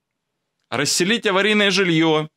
расселить 0.71 1.27
аварийное 1.27 1.71
жилье, 1.71 2.31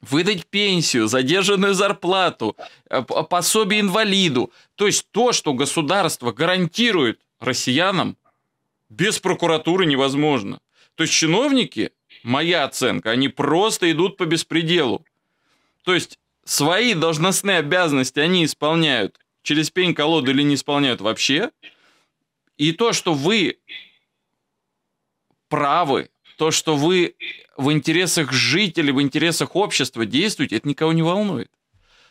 выдать 0.00 0.46
пенсию, 0.46 1.06
задержанную 1.06 1.74
зарплату, 1.74 2.56
э, 2.88 3.02
пособие 3.02 3.80
инвалиду. 3.80 4.50
То 4.74 4.86
есть 4.86 5.06
то, 5.10 5.32
что 5.32 5.52
государство 5.52 6.32
гарантирует 6.32 7.20
россиянам, 7.40 8.16
без 8.88 9.18
прокуратуры 9.18 9.84
невозможно. 9.84 10.60
То 10.94 11.02
есть 11.02 11.12
чиновники, 11.12 11.92
моя 12.26 12.64
оценка, 12.64 13.12
они 13.12 13.28
просто 13.28 13.90
идут 13.90 14.16
по 14.16 14.26
беспределу. 14.26 15.04
То 15.84 15.94
есть 15.94 16.18
свои 16.44 16.94
должностные 16.94 17.58
обязанности 17.58 18.18
они 18.18 18.44
исполняют 18.44 19.18
через 19.42 19.70
пень-колоду 19.70 20.32
или 20.32 20.42
не 20.42 20.56
исполняют 20.56 21.00
вообще. 21.00 21.50
И 22.56 22.72
то, 22.72 22.92
что 22.92 23.14
вы 23.14 23.58
правы, 25.48 26.10
то, 26.36 26.50
что 26.50 26.76
вы 26.76 27.14
в 27.56 27.70
интересах 27.70 28.32
жителей, 28.32 28.92
в 28.92 29.00
интересах 29.00 29.54
общества 29.54 30.04
действуете, 30.04 30.56
это 30.56 30.68
никого 30.68 30.92
не 30.92 31.02
волнует. 31.02 31.50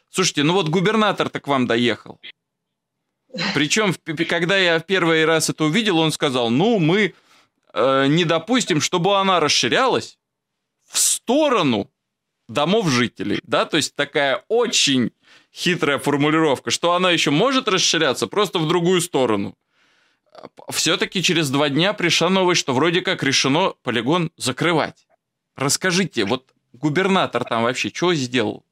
Слушайте, 0.10 0.44
ну 0.44 0.54
вот 0.54 0.70
губернатор-то 0.70 1.42
к 1.42 1.48
вам 1.48 1.68
доехал. 1.68 2.20
Причем, 3.54 3.94
когда 4.30 4.58
я 4.58 4.80
в 4.80 4.86
первый 4.86 5.26
раз 5.26 5.50
это 5.50 5.66
увидел, 5.66 5.98
он 5.98 6.14
сказал, 6.14 6.50
ну, 6.50 6.80
мы 6.80 7.14
э, 7.76 8.08
не 8.08 8.26
допустим, 8.26 8.82
чтобы 8.82 9.18
она 9.18 9.40
расширялась 9.40 10.18
в 10.90 10.98
сторону 10.98 11.92
домов 12.48 12.90
жителей. 12.90 13.40
Да, 13.44 13.66
то 13.66 13.78
есть 13.78 13.96
такая 13.96 14.44
очень 14.48 15.12
хитрая 15.54 16.00
формулировка, 16.00 16.72
что 16.72 16.94
она 16.94 17.12
еще 17.12 17.32
может 17.32 17.68
расширяться 17.68 18.28
просто 18.28 18.60
в 18.60 18.68
другую 18.68 19.02
сторону. 19.02 19.56
Все-таки 20.70 21.24
через 21.24 21.50
два 21.50 21.70
дня 21.70 21.94
пришла 21.94 22.30
новость, 22.30 22.62
что 22.62 22.74
вроде 22.74 23.02
как 23.02 23.24
решено 23.24 23.74
полигон 23.84 24.32
закрывать. 24.38 25.08
Расскажите, 25.56 26.26
вот 26.26 26.54
губернатор 26.74 27.44
там 27.46 27.64
вообще 27.64 27.90
что 27.90 28.14
сделал? 28.14 28.65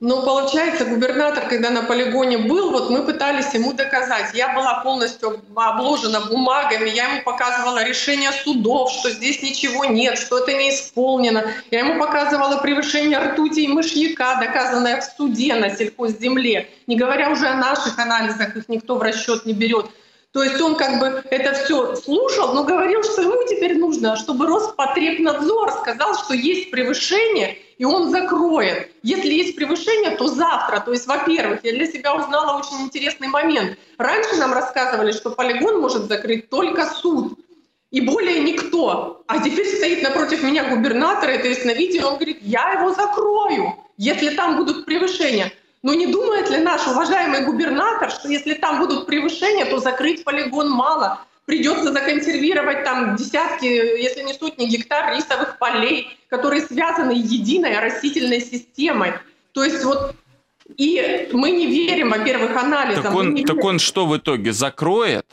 Ну, 0.00 0.22
получается, 0.22 0.84
губернатор, 0.84 1.48
когда 1.48 1.70
на 1.70 1.82
полигоне 1.82 2.38
был, 2.38 2.70
вот 2.70 2.90
мы 2.90 3.04
пытались 3.04 3.54
ему 3.54 3.72
доказать. 3.72 4.34
Я 4.34 4.54
была 4.54 4.82
полностью 4.82 5.40
обложена 5.54 6.20
бумагами, 6.20 6.90
я 6.90 7.12
ему 7.12 7.22
показывала 7.22 7.84
решение 7.84 8.30
судов, 8.32 8.90
что 8.90 9.10
здесь 9.10 9.42
ничего 9.42 9.84
нет, 9.84 10.18
что 10.18 10.38
это 10.38 10.52
не 10.52 10.70
исполнено. 10.70 11.44
Я 11.70 11.80
ему 11.80 11.98
показывала 11.98 12.58
превышение 12.58 13.18
ртути 13.18 13.60
и 13.60 13.68
мышьяка, 13.68 14.38
доказанное 14.40 15.00
в 15.00 15.04
суде 15.04 15.54
на 15.54 15.74
сельхозземле. 15.74 16.68
Не 16.86 16.96
говоря 16.96 17.30
уже 17.30 17.46
о 17.46 17.54
наших 17.54 17.98
анализах, 17.98 18.56
их 18.56 18.68
никто 18.68 18.96
в 18.96 19.02
расчет 19.02 19.46
не 19.46 19.52
берет. 19.52 19.86
То 20.34 20.42
есть 20.42 20.60
он 20.60 20.74
как 20.74 20.98
бы 20.98 21.22
это 21.30 21.52
все 21.54 21.94
слушал, 21.94 22.54
но 22.54 22.64
говорил, 22.64 23.04
что 23.04 23.22
ему 23.22 23.36
теперь 23.48 23.78
нужно, 23.78 24.16
чтобы 24.16 24.48
Роспотребнадзор 24.48 25.70
сказал, 25.80 26.16
что 26.18 26.34
есть 26.34 26.72
превышение, 26.72 27.56
и 27.78 27.84
он 27.84 28.10
закроет. 28.10 28.90
Если 29.02 29.32
есть 29.32 29.56
превышение, 29.56 30.16
то 30.16 30.28
завтра. 30.28 30.80
То 30.80 30.92
есть, 30.92 31.06
во-первых, 31.06 31.60
я 31.64 31.72
для 31.72 31.86
себя 31.86 32.14
узнала 32.14 32.58
очень 32.58 32.82
интересный 32.82 33.28
момент. 33.28 33.78
Раньше 33.98 34.36
нам 34.36 34.52
рассказывали, 34.52 35.12
что 35.12 35.30
полигон 35.30 35.80
может 35.80 36.04
закрыть 36.04 36.48
только 36.48 36.86
суд 36.86 37.38
и 37.90 38.00
более 38.00 38.40
никто. 38.40 39.22
А 39.28 39.38
теперь 39.38 39.66
стоит 39.66 40.02
напротив 40.02 40.42
меня 40.42 40.68
губернатор, 40.68 41.30
это 41.30 41.48
есть 41.48 41.64
на 41.64 41.72
видео, 41.72 42.08
он 42.08 42.14
говорит, 42.16 42.38
я 42.42 42.72
его 42.72 42.92
закрою, 42.92 43.74
если 43.96 44.34
там 44.34 44.56
будут 44.56 44.84
превышения. 44.84 45.52
Но 45.82 45.94
не 45.94 46.06
думает 46.06 46.50
ли 46.50 46.58
наш 46.58 46.86
уважаемый 46.88 47.44
губернатор, 47.44 48.10
что 48.10 48.28
если 48.28 48.54
там 48.54 48.80
будут 48.80 49.06
превышения, 49.06 49.66
то 49.66 49.78
закрыть 49.78 50.24
полигон 50.24 50.70
мало? 50.70 51.20
Придется 51.46 51.92
законсервировать 51.92 52.84
там 52.84 53.16
десятки, 53.16 53.66
если 53.66 54.22
не 54.22 54.32
сотни 54.32 54.66
гектар 54.66 55.14
рисовых 55.14 55.58
полей, 55.58 56.16
которые 56.28 56.62
связаны 56.62 57.12
единой 57.12 57.78
растительной 57.78 58.40
системой. 58.40 59.12
То 59.52 59.62
есть 59.62 59.84
вот 59.84 60.14
и 60.76 61.28
мы 61.32 61.50
не 61.50 61.66
верим, 61.66 62.10
во-первых, 62.10 62.56
анализам. 62.56 63.02
Так 63.02 63.14
он, 63.14 63.44
так 63.44 63.62
он 63.62 63.78
что 63.78 64.06
в 64.06 64.16
итоге 64.16 64.52
закроет? 64.52 65.26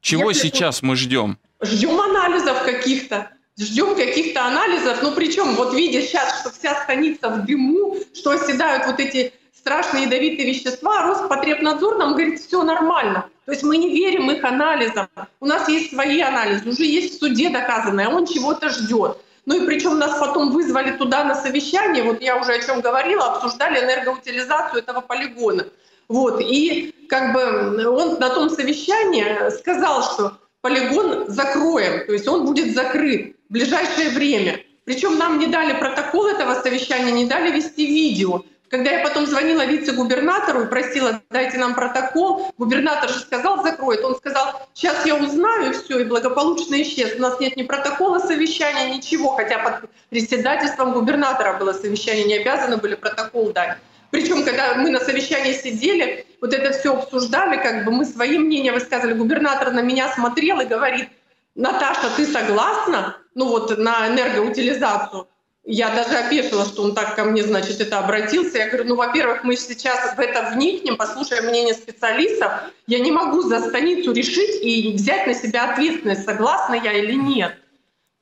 Чего 0.00 0.30
Если 0.30 0.48
сейчас 0.48 0.82
мы 0.82 0.96
ждем? 0.96 1.38
Ждем 1.62 1.98
анализов 1.98 2.62
каких-то. 2.64 3.30
Ждем 3.58 3.94
каких-то 3.94 4.44
анализов. 4.44 4.98
Ну 5.02 5.12
причем, 5.12 5.54
вот 5.54 5.74
видя 5.74 6.02
сейчас, 6.02 6.40
что 6.40 6.50
вся 6.50 6.82
станица 6.82 7.30
в 7.30 7.46
дыму, 7.46 7.96
что 8.12 8.32
оседают 8.32 8.86
вот 8.86 9.00
эти 9.00 9.32
страшные 9.64 10.04
ядовитые 10.04 10.46
вещества, 10.46 11.06
Роспотребнадзор 11.06 11.96
нам 11.96 12.12
говорит, 12.12 12.38
все 12.38 12.62
нормально. 12.62 13.30
То 13.46 13.52
есть 13.52 13.64
мы 13.64 13.78
не 13.78 13.88
верим 13.88 14.30
их 14.30 14.44
анализам. 14.44 15.08
У 15.40 15.46
нас 15.46 15.66
есть 15.70 15.90
свои 15.90 16.20
анализы, 16.20 16.68
уже 16.68 16.84
есть 16.84 17.14
в 17.14 17.18
суде 17.18 17.48
доказанное, 17.48 18.08
он 18.08 18.26
чего-то 18.26 18.68
ждет. 18.68 19.16
Ну 19.46 19.62
и 19.62 19.66
причем 19.66 19.98
нас 19.98 20.18
потом 20.18 20.50
вызвали 20.50 20.92
туда 20.92 21.24
на 21.24 21.34
совещание, 21.34 22.02
вот 22.02 22.20
я 22.20 22.36
уже 22.36 22.52
о 22.52 22.62
чем 22.62 22.82
говорила, 22.82 23.24
обсуждали 23.24 23.82
энергоутилизацию 23.82 24.82
этого 24.82 25.00
полигона. 25.00 25.66
Вот, 26.08 26.42
и 26.42 26.94
как 27.08 27.32
бы 27.32 27.88
он 27.88 28.18
на 28.18 28.28
том 28.28 28.50
совещании 28.50 29.50
сказал, 29.58 30.02
что 30.02 30.32
полигон 30.60 31.24
закроем, 31.28 32.06
то 32.06 32.12
есть 32.12 32.28
он 32.28 32.44
будет 32.44 32.74
закрыт 32.74 33.34
в 33.48 33.52
ближайшее 33.54 34.10
время. 34.10 34.60
Причем 34.84 35.16
нам 35.16 35.38
не 35.38 35.46
дали 35.46 35.72
протокол 35.78 36.26
этого 36.26 36.54
совещания, 36.60 37.12
не 37.12 37.24
дали 37.24 37.50
вести 37.50 37.86
видео. 37.86 38.42
Когда 38.70 38.90
я 38.90 39.04
потом 39.04 39.26
звонила 39.26 39.64
вице-губернатору 39.66 40.62
и 40.62 40.66
просила, 40.66 41.20
дайте 41.30 41.58
нам 41.58 41.74
протокол, 41.74 42.52
губернатор 42.58 43.10
же 43.10 43.20
сказал, 43.20 43.62
закроет. 43.62 44.02
Он 44.02 44.16
сказал, 44.16 44.68
сейчас 44.72 45.04
я 45.06 45.16
узнаю, 45.16 45.74
все, 45.74 46.00
и 46.00 46.04
благополучно 46.04 46.80
исчез. 46.82 47.14
У 47.16 47.22
нас 47.22 47.38
нет 47.40 47.56
ни 47.56 47.62
протокола 47.62 48.18
совещания, 48.18 48.94
ничего, 48.94 49.36
хотя 49.36 49.58
под 49.58 49.90
председательством 50.10 50.92
губернатора 50.92 51.58
было 51.58 51.72
совещание, 51.72 52.24
не 52.24 52.36
обязаны 52.38 52.78
были 52.78 52.94
протокол 52.94 53.52
дать. 53.52 53.78
Причем, 54.10 54.44
когда 54.44 54.74
мы 54.74 54.90
на 54.90 55.00
совещании 55.00 55.52
сидели, 55.52 56.26
вот 56.40 56.54
это 56.54 56.72
все 56.78 56.94
обсуждали, 56.96 57.56
как 57.56 57.84
бы 57.84 57.90
мы 57.90 58.04
свои 58.04 58.38
мнения 58.38 58.72
высказывали, 58.72 59.14
губернатор 59.14 59.72
на 59.72 59.82
меня 59.82 60.12
смотрел 60.14 60.60
и 60.60 60.66
говорит, 60.66 61.08
Наташа, 61.54 62.10
ты 62.16 62.24
согласна? 62.24 63.16
Ну 63.34 63.48
вот 63.48 63.76
на 63.76 64.08
энергоутилизацию. 64.08 65.26
Я 65.66 65.94
даже 65.94 66.18
опешила, 66.18 66.66
что 66.66 66.82
он 66.82 66.94
так 66.94 67.16
ко 67.16 67.24
мне, 67.24 67.42
значит, 67.42 67.80
это 67.80 67.98
обратился. 67.98 68.58
Я 68.58 68.68
говорю, 68.68 68.84
ну, 68.90 68.96
во-первых, 68.96 69.44
мы 69.44 69.56
сейчас 69.56 70.14
в 70.14 70.20
это 70.20 70.50
вникнем, 70.54 70.98
послушаем 70.98 71.46
мнение 71.46 71.72
специалистов. 71.72 72.52
Я 72.86 72.98
не 72.98 73.10
могу 73.10 73.40
за 73.42 73.60
станицу 73.60 74.12
решить 74.12 74.62
и 74.62 74.92
взять 74.92 75.26
на 75.26 75.32
себя 75.32 75.72
ответственность, 75.72 76.24
согласна 76.24 76.74
я 76.74 76.92
или 76.92 77.14
нет. 77.14 77.56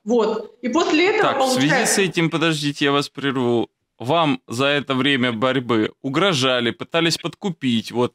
Вот. 0.04 0.56
И 0.62 0.68
после 0.68 1.08
этого 1.08 1.32
Так, 1.32 1.36
в 1.36 1.38
получается... 1.40 1.76
связи 1.76 1.90
с 1.90 1.98
этим, 1.98 2.30
подождите, 2.30 2.84
я 2.84 2.92
вас 2.92 3.08
прерву. 3.08 3.68
Вам 3.98 4.40
за 4.46 4.66
это 4.66 4.94
время 4.94 5.32
борьбы 5.32 5.92
угрожали, 6.00 6.70
пытались 6.70 7.18
подкупить 7.18 7.90
вот 7.90 8.14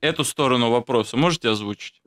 эту 0.00 0.24
сторону 0.24 0.70
вопроса. 0.70 1.16
Можете 1.16 1.48
озвучить? 1.48 2.01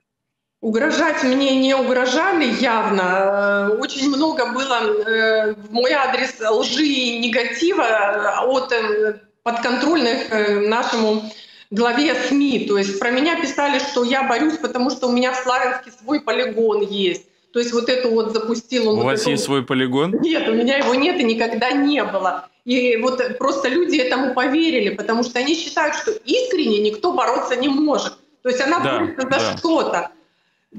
Угрожать 0.62 1.24
мне 1.24 1.56
не 1.58 1.76
угрожали 1.76 2.46
явно. 2.46 3.70
Э, 3.72 3.78
Очень 3.78 4.10
много 4.10 4.52
было 4.52 4.80
э, 5.08 5.54
в 5.54 5.72
мой 5.72 5.92
адрес 5.92 6.36
лжи 6.40 6.86
и 6.86 7.20
негатива 7.20 8.40
от 8.42 8.72
э, 8.72 9.20
подконтрольных 9.44 10.68
нашему 10.68 11.24
главе 11.70 12.16
СМИ. 12.16 12.66
То 12.68 12.78
есть 12.78 13.00
про 13.00 13.12
меня 13.12 13.40
писали, 13.40 13.80
что 13.80 14.04
я 14.04 14.24
борюсь, 14.24 14.58
потому 14.58 14.90
что 14.90 15.08
у 15.08 15.12
меня 15.12 15.34
в 15.34 15.36
Славянске 15.36 15.92
свой 16.02 16.22
полигон 16.22 16.82
есть. 16.82 17.26
То 17.52 17.60
есть 17.60 17.72
вот 17.72 17.88
эту 17.90 18.10
вот 18.10 18.34
запустил 18.34 18.90
он. 18.90 18.96
У 18.96 18.98
вот 18.98 19.06
вас 19.06 19.22
эту- 19.22 19.32
есть 19.32 19.44
свой 19.44 19.64
полигон? 19.64 20.16
Нет, 20.22 20.48
у 20.50 20.54
меня 20.54 20.78
его 20.78 20.96
нет 20.96 21.20
и 21.20 21.24
никогда 21.24 21.72
не 21.72 22.04
было. 22.04 22.50
И 22.66 22.98
вот 22.98 23.22
просто 23.38 23.68
люди 23.68 23.98
этому 23.98 24.34
поверили, 24.34 24.90
потому 24.96 25.24
что 25.24 25.38
они 25.38 25.54
считают, 25.54 25.96
что 25.96 26.12
искренне 26.12 26.80
никто 26.80 27.14
бороться 27.14 27.56
не 27.56 27.68
может. 27.70 28.14
То 28.42 28.50
есть 28.50 28.62
она 28.62 28.80
Да, 28.80 28.98
борется 29.00 29.22
за 29.22 29.30
да. 29.30 29.58
что-то. 29.58 30.10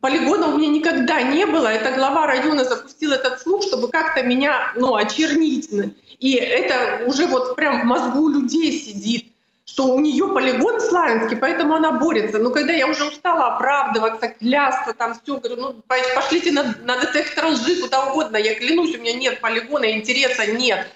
Полигона 0.00 0.48
у 0.48 0.58
меня 0.58 0.68
никогда 0.68 1.22
не 1.22 1.46
было. 1.46 1.68
Это 1.68 1.92
глава 1.92 2.26
района 2.26 2.64
запустил 2.64 3.12
этот 3.12 3.40
слух, 3.40 3.62
чтобы 3.62 3.88
как-то 3.88 4.22
меня 4.22 4.72
ну, 4.76 4.94
очернить. 4.94 5.70
И 6.18 6.34
это 6.34 7.04
уже 7.06 7.26
вот 7.26 7.56
прям 7.56 7.82
в 7.82 7.84
мозгу 7.84 8.28
людей 8.28 8.72
сидит, 8.72 9.26
что 9.64 9.86
у 9.86 10.00
нее 10.00 10.28
полигон 10.28 10.80
славянский, 10.80 11.36
поэтому 11.36 11.74
она 11.74 11.92
борется. 11.92 12.38
Но 12.38 12.50
когда 12.50 12.72
я 12.72 12.86
уже 12.86 13.04
устала 13.04 13.56
оправдываться, 13.56 14.28
клясться, 14.28 14.94
там 14.94 15.14
все, 15.14 15.36
говорю, 15.36 15.56
ну 15.56 15.72
по- 15.86 16.14
пошлите 16.14 16.52
на, 16.52 16.74
на 16.84 16.98
детектор 16.98 17.46
лжи 17.46 17.80
куда 17.80 18.06
угодно. 18.06 18.36
Я 18.36 18.54
клянусь, 18.54 18.94
у 18.94 19.00
меня 19.00 19.14
нет 19.14 19.40
полигона, 19.40 19.90
интереса 19.92 20.46
нет. 20.46 20.86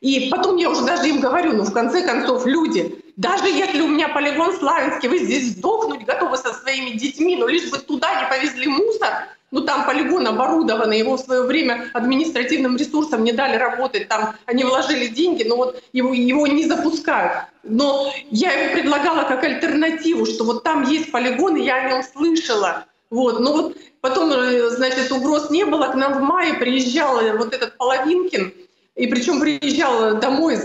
И 0.00 0.28
потом 0.30 0.56
я 0.56 0.70
уже 0.70 0.84
даже 0.84 1.08
им 1.08 1.20
говорю, 1.20 1.54
ну 1.54 1.64
в 1.64 1.72
конце 1.72 2.02
концов, 2.02 2.46
люди, 2.46 3.04
даже 3.18 3.48
если 3.48 3.80
у 3.80 3.88
меня 3.88 4.08
полигон 4.08 4.56
Славянский, 4.56 5.08
вы 5.08 5.18
здесь 5.18 5.50
сдохнуть 5.50 6.04
готовы 6.04 6.36
со 6.36 6.54
своими 6.54 6.90
детьми, 6.90 7.34
но 7.34 7.48
лишь 7.48 7.68
бы 7.68 7.78
туда 7.78 8.22
не 8.22 8.28
повезли 8.28 8.68
мусор, 8.68 9.08
ну 9.50 9.62
там 9.62 9.86
полигон 9.86 10.28
оборудованный, 10.28 11.00
его 11.00 11.16
в 11.16 11.20
свое 11.20 11.42
время 11.42 11.90
административным 11.94 12.76
ресурсом 12.76 13.24
не 13.24 13.32
дали 13.32 13.56
работать, 13.56 14.06
там 14.06 14.36
они 14.46 14.62
вложили 14.62 15.08
деньги, 15.08 15.42
но 15.42 15.56
вот 15.56 15.82
его, 15.92 16.14
его 16.14 16.46
не 16.46 16.64
запускают. 16.66 17.48
Но 17.64 18.12
я 18.30 18.52
ему 18.52 18.74
предлагала 18.74 19.24
как 19.24 19.42
альтернативу, 19.42 20.24
что 20.24 20.44
вот 20.44 20.62
там 20.62 20.84
есть 20.84 21.10
полигон, 21.10 21.56
и 21.56 21.64
я 21.64 21.74
о 21.74 21.88
нем 21.90 22.04
слышала. 22.04 22.86
Вот, 23.10 23.40
ну 23.40 23.52
вот 23.52 23.76
потом, 24.00 24.30
э, 24.30 24.70
значит, 24.70 25.10
угроз 25.10 25.50
не 25.50 25.64
было. 25.64 25.88
К 25.88 25.96
нам 25.96 26.14
в 26.14 26.20
мае 26.20 26.54
приезжал 26.54 27.18
э, 27.20 27.36
вот 27.36 27.52
этот 27.52 27.76
Половинкин, 27.78 28.52
и 28.98 29.06
причем 29.06 29.40
приезжал 29.40 30.18
домой 30.18 30.56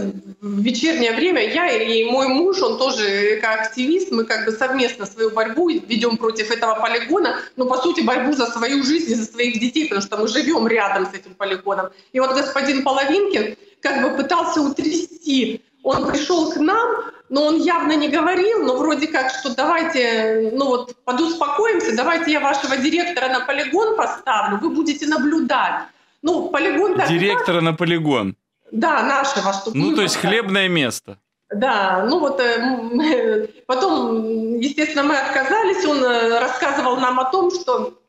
в 0.41 0.59
вечернее 0.59 1.13
время. 1.13 1.53
Я 1.53 1.71
и 1.71 2.03
мой 2.05 2.27
муж, 2.27 2.61
он 2.61 2.79
тоже 2.79 3.39
активист, 3.43 4.11
мы 4.11 4.25
как 4.25 4.45
бы 4.45 4.51
совместно 4.51 5.05
свою 5.05 5.29
борьбу 5.29 5.69
ведем 5.69 6.17
против 6.17 6.49
этого 6.49 6.75
полигона, 6.75 7.39
но 7.55 7.65
по 7.65 7.77
сути 7.77 8.01
борьбу 8.01 8.33
за 8.33 8.47
свою 8.47 8.83
жизнь 8.83 9.11
и 9.11 9.15
за 9.15 9.25
своих 9.25 9.59
детей, 9.59 9.87
потому 9.87 10.01
что 10.01 10.17
мы 10.17 10.27
живем 10.27 10.67
рядом 10.67 11.05
с 11.05 11.13
этим 11.13 11.35
полигоном. 11.35 11.89
И 12.11 12.19
вот 12.19 12.33
господин 12.33 12.83
Половинкин 12.83 13.55
как 13.81 14.01
бы 14.01 14.17
пытался 14.17 14.61
утрясти. 14.61 15.61
Он 15.83 16.07
пришел 16.07 16.51
к 16.51 16.55
нам, 16.57 17.03
но 17.29 17.45
он 17.45 17.57
явно 17.57 17.95
не 17.95 18.07
говорил, 18.07 18.65
но 18.65 18.77
вроде 18.77 19.07
как, 19.07 19.29
что 19.29 19.53
давайте, 19.55 20.51
ну 20.53 20.65
вот, 20.65 20.95
подуспокоимся, 21.03 21.95
давайте 21.95 22.31
я 22.31 22.39
вашего 22.39 22.77
директора 22.77 23.27
на 23.27 23.41
полигон 23.41 23.95
поставлю, 23.95 24.57
вы 24.57 24.71
будете 24.71 25.05
наблюдать. 25.05 25.83
Ну, 26.23 26.49
полигон... 26.49 26.95
так 26.95 27.09
Директора 27.09 27.61
на 27.61 27.73
полигон. 27.73 28.35
да, 28.71 29.03
нашего, 29.03 29.53
чтобы 29.53 29.77
Ну, 29.77 29.95
то 29.95 30.01
есть 30.01 30.15
поставили. 30.15 30.39
хлебное 30.39 30.67
место. 30.69 31.19
Да, 31.53 32.05
ну 32.09 32.19
вот 32.19 32.39
э, 32.39 33.47
потом, 33.67 34.59
естественно, 34.59 35.03
мы 35.03 35.17
отказались. 35.17 35.85
Он 35.85 36.03
э, 36.03 36.39
рассказывал 36.39 36.97
нам 36.97 37.19
о 37.19 37.25
том, 37.25 37.51
что 37.51 37.99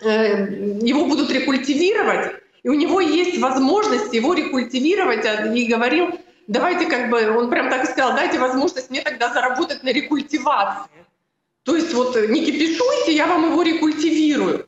э, 0.00 0.78
его 0.82 1.06
будут 1.06 1.30
рекультивировать, 1.30 2.32
и 2.62 2.68
у 2.68 2.74
него 2.74 3.00
есть 3.00 3.38
возможность 3.38 4.12
его 4.12 4.34
рекультивировать, 4.34 5.24
а, 5.26 5.54
и 5.54 5.66
говорил, 5.66 6.08
давайте 6.48 6.86
как 6.86 7.10
бы, 7.10 7.36
он 7.36 7.50
прям 7.50 7.70
так 7.70 7.84
и 7.84 7.86
сказал, 7.86 8.14
дайте 8.14 8.38
возможность 8.38 8.90
мне 8.90 9.02
тогда 9.02 9.32
заработать 9.32 9.82
на 9.84 9.90
рекультивации. 9.92 10.90
То 11.62 11.76
есть 11.76 11.92
вот 11.94 12.16
не 12.16 12.44
кипишуйте, 12.44 13.14
я 13.14 13.26
вам 13.26 13.52
его 13.52 13.62
рекультивирую. 13.62 14.66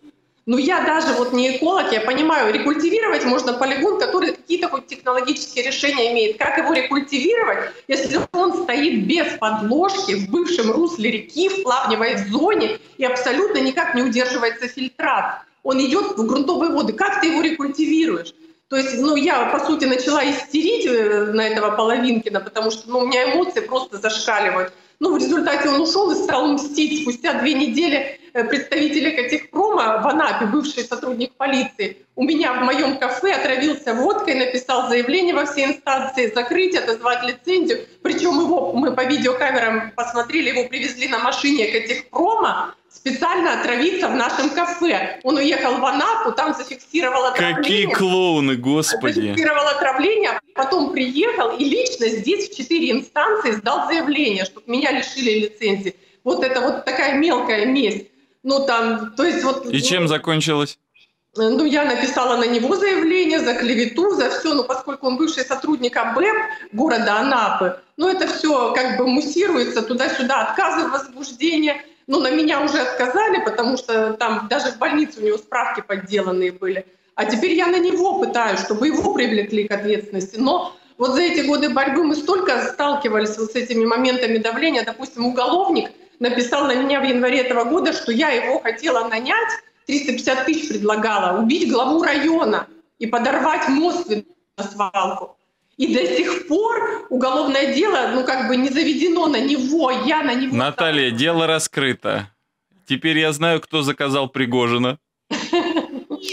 Но 0.51 0.59
я 0.59 0.81
даже 0.81 1.15
вот 1.15 1.33
не 1.33 1.57
эколог, 1.57 1.93
я 1.93 2.01
понимаю, 2.01 2.53
рекультивировать 2.53 3.25
можно 3.25 3.53
полигон, 3.53 4.01
который 4.01 4.33
какие-то 4.33 4.69
хоть 4.69 4.89
технологические 4.89 5.65
решения 5.65 6.13
имеет. 6.13 6.39
Как 6.39 6.59
его 6.59 6.73
рекультивировать, 6.73 7.71
если 7.87 8.19
он 8.33 8.65
стоит 8.65 9.07
без 9.07 9.39
подложки 9.39 10.17
в 10.17 10.29
бывшем 10.29 10.73
русле 10.73 11.13
реки, 11.13 11.49
в 11.49 11.63
плавневой 11.63 12.17
зоне 12.17 12.81
и 12.99 13.05
абсолютно 13.05 13.59
никак 13.59 13.95
не 13.95 14.03
удерживается 14.03 14.67
фильтрат? 14.67 15.43
Он 15.63 15.81
идет 15.81 16.19
в 16.19 16.27
грунтовые 16.27 16.73
воды. 16.73 16.95
Как 16.95 17.21
ты 17.21 17.29
его 17.29 17.43
рекультивируешь? 17.43 18.35
То 18.67 18.77
есть, 18.77 18.99
ну, 18.99 19.15
я, 19.15 19.51
по 19.51 19.61
сути, 19.61 19.85
начала 19.85 20.29
истерить 20.29 20.85
э, 20.85 21.27
на 21.33 21.47
этого 21.47 21.77
Половинкина, 21.77 22.41
потому 22.41 22.73
что, 22.73 22.91
ну, 22.91 22.99
у 22.99 23.07
меня 23.07 23.33
эмоции 23.33 23.61
просто 23.61 23.99
зашкаливают. 23.99 24.73
Ну, 25.01 25.15
в 25.15 25.17
результате 25.17 25.71
он 25.71 25.81
ушел 25.81 26.11
и 26.11 26.15
стал 26.15 26.47
мстить. 26.53 27.01
Спустя 27.01 27.33
две 27.41 27.55
недели 27.55 28.21
э, 28.35 28.45
представитель 28.45 29.09
Экотехпрома 29.09 30.03
в 30.03 30.07
Анапе, 30.07 30.45
бывший 30.45 30.85
сотрудник 30.85 31.33
полиции, 31.33 32.05
у 32.17 32.25
меня 32.25 32.53
в 32.53 32.65
моем 32.65 32.99
кафе 32.99 33.33
отравился 33.33 33.95
водкой, 33.95 34.35
написал 34.35 34.91
заявление 34.91 35.35
во 35.35 35.47
все 35.47 35.65
инстанции, 35.65 36.31
закрыть, 36.35 36.77
отозвать 36.77 37.25
лицензию. 37.25 37.87
Причем 38.03 38.41
его, 38.41 38.75
мы 38.75 38.93
по 38.93 39.03
видеокамерам 39.07 39.93
посмотрели, 39.93 40.51
его 40.51 40.69
привезли 40.69 41.09
на 41.09 41.19
машине 41.19 41.71
Экотехпрома, 41.71 42.75
специально 43.01 43.59
отравиться 43.61 44.09
в 44.09 44.15
нашем 44.15 44.51
кафе. 44.51 45.21
Он 45.25 45.37
уехал 45.37 45.79
в 45.79 45.85
Анапу, 45.85 46.33
там 46.33 46.55
зафиксировал 46.55 47.25
отравление. 47.25 47.63
Какие 47.63 47.87
клоуны, 47.87 48.57
господи. 48.57 49.21
Зафиксировал 49.21 49.69
отравление, 49.69 50.39
потом 50.55 50.93
приехал 50.93 51.57
и 51.57 51.65
лично 51.65 52.09
здесь 52.09 52.51
в 52.51 52.57
четыре 52.57 52.93
инстанции 52.93 53.53
сдал 53.53 53.87
заявление, 53.89 54.45
чтобы 54.45 54.71
меня 54.71 54.93
лишили 54.93 55.41
лицензии. 55.41 55.97
Вот 56.25 56.45
это 56.45 56.61
вот 56.61 56.85
такая 56.85 57.15
мелкая 57.15 57.65
месть. 57.65 58.07
Ну 58.43 58.67
там, 58.67 59.15
то 59.17 59.25
есть 59.25 59.43
вот... 59.45 59.67
И 59.67 59.83
чем 59.83 60.07
закончилось? 60.07 60.79
Ну, 61.37 61.65
я 61.65 61.85
написала 61.85 62.37
на 62.37 62.45
него 62.45 62.75
заявление 62.77 63.39
за 63.39 63.55
клевету, 63.55 64.11
за 64.17 64.31
все, 64.31 64.53
но 64.53 64.65
поскольку 64.65 65.07
он 65.07 65.17
бывший 65.17 65.45
сотрудник 65.45 65.97
АБЭП 65.97 66.37
города 66.73 67.21
Анапы, 67.21 67.79
ну, 67.97 68.09
это 68.09 68.27
все 68.27 68.73
как 68.73 68.99
бы 68.99 69.07
муссируется 69.07 69.83
туда-сюда, 69.83 70.49
отказы 70.49 70.89
в 70.89 70.91
возбуждении. 70.91 71.81
Ну, 72.11 72.18
на 72.18 72.31
меня 72.33 72.61
уже 72.61 72.81
отказали, 72.81 73.40
потому 73.44 73.77
что 73.77 74.14
там 74.14 74.49
даже 74.51 74.73
в 74.73 74.79
больнице 74.79 75.20
у 75.20 75.25
него 75.25 75.38
справки 75.38 75.81
подделанные 75.81 76.51
были. 76.51 76.85
А 77.14 77.25
теперь 77.25 77.53
я 77.53 77.68
на 77.68 77.79
него 77.79 78.18
пытаюсь, 78.18 78.59
чтобы 78.59 78.88
его 78.88 79.14
привлекли 79.14 79.68
к 79.68 79.70
ответственности. 79.70 80.35
Но 80.37 80.75
вот 80.99 81.12
за 81.12 81.20
эти 81.20 81.46
годы 81.46 81.68
борьбы 81.68 82.03
мы 82.03 82.16
столько 82.16 82.62
сталкивались 82.73 83.38
вот 83.38 83.53
с 83.53 83.55
этими 83.55 83.85
моментами 83.85 84.38
давления. 84.38 84.85
Допустим, 84.85 85.25
уголовник 85.25 85.92
написал 86.18 86.66
на 86.66 86.75
меня 86.75 87.01
в 87.01 87.05
январе 87.05 87.42
этого 87.42 87.62
года, 87.62 87.92
что 87.92 88.11
я 88.11 88.31
его 88.31 88.59
хотела 88.59 89.07
нанять, 89.07 89.53
350 89.87 90.46
тысяч 90.46 90.68
предлагала, 90.68 91.40
убить 91.40 91.70
главу 91.70 92.03
района 92.03 92.66
и 92.99 93.07
подорвать 93.07 93.68
мост 93.68 94.11
на 94.59 94.64
свалку. 94.64 95.37
И 95.81 95.95
до 95.95 96.07
сих 96.07 96.47
пор 96.47 97.07
уголовное 97.09 97.75
дело, 97.75 98.11
ну, 98.12 98.23
как 98.23 98.49
бы 98.49 98.57
не 98.59 98.69
заведено 98.69 99.29
на 99.29 99.40
него, 99.40 99.90
я 99.90 100.23
на 100.23 100.35
него... 100.35 100.55
Наталья, 100.55 101.11
дело 101.11 101.47
раскрыто. 101.47 102.29
Теперь 102.85 103.19
я 103.19 103.33
знаю, 103.33 103.62
кто 103.62 103.81
заказал 103.81 104.29
Пригожина. 104.29 104.99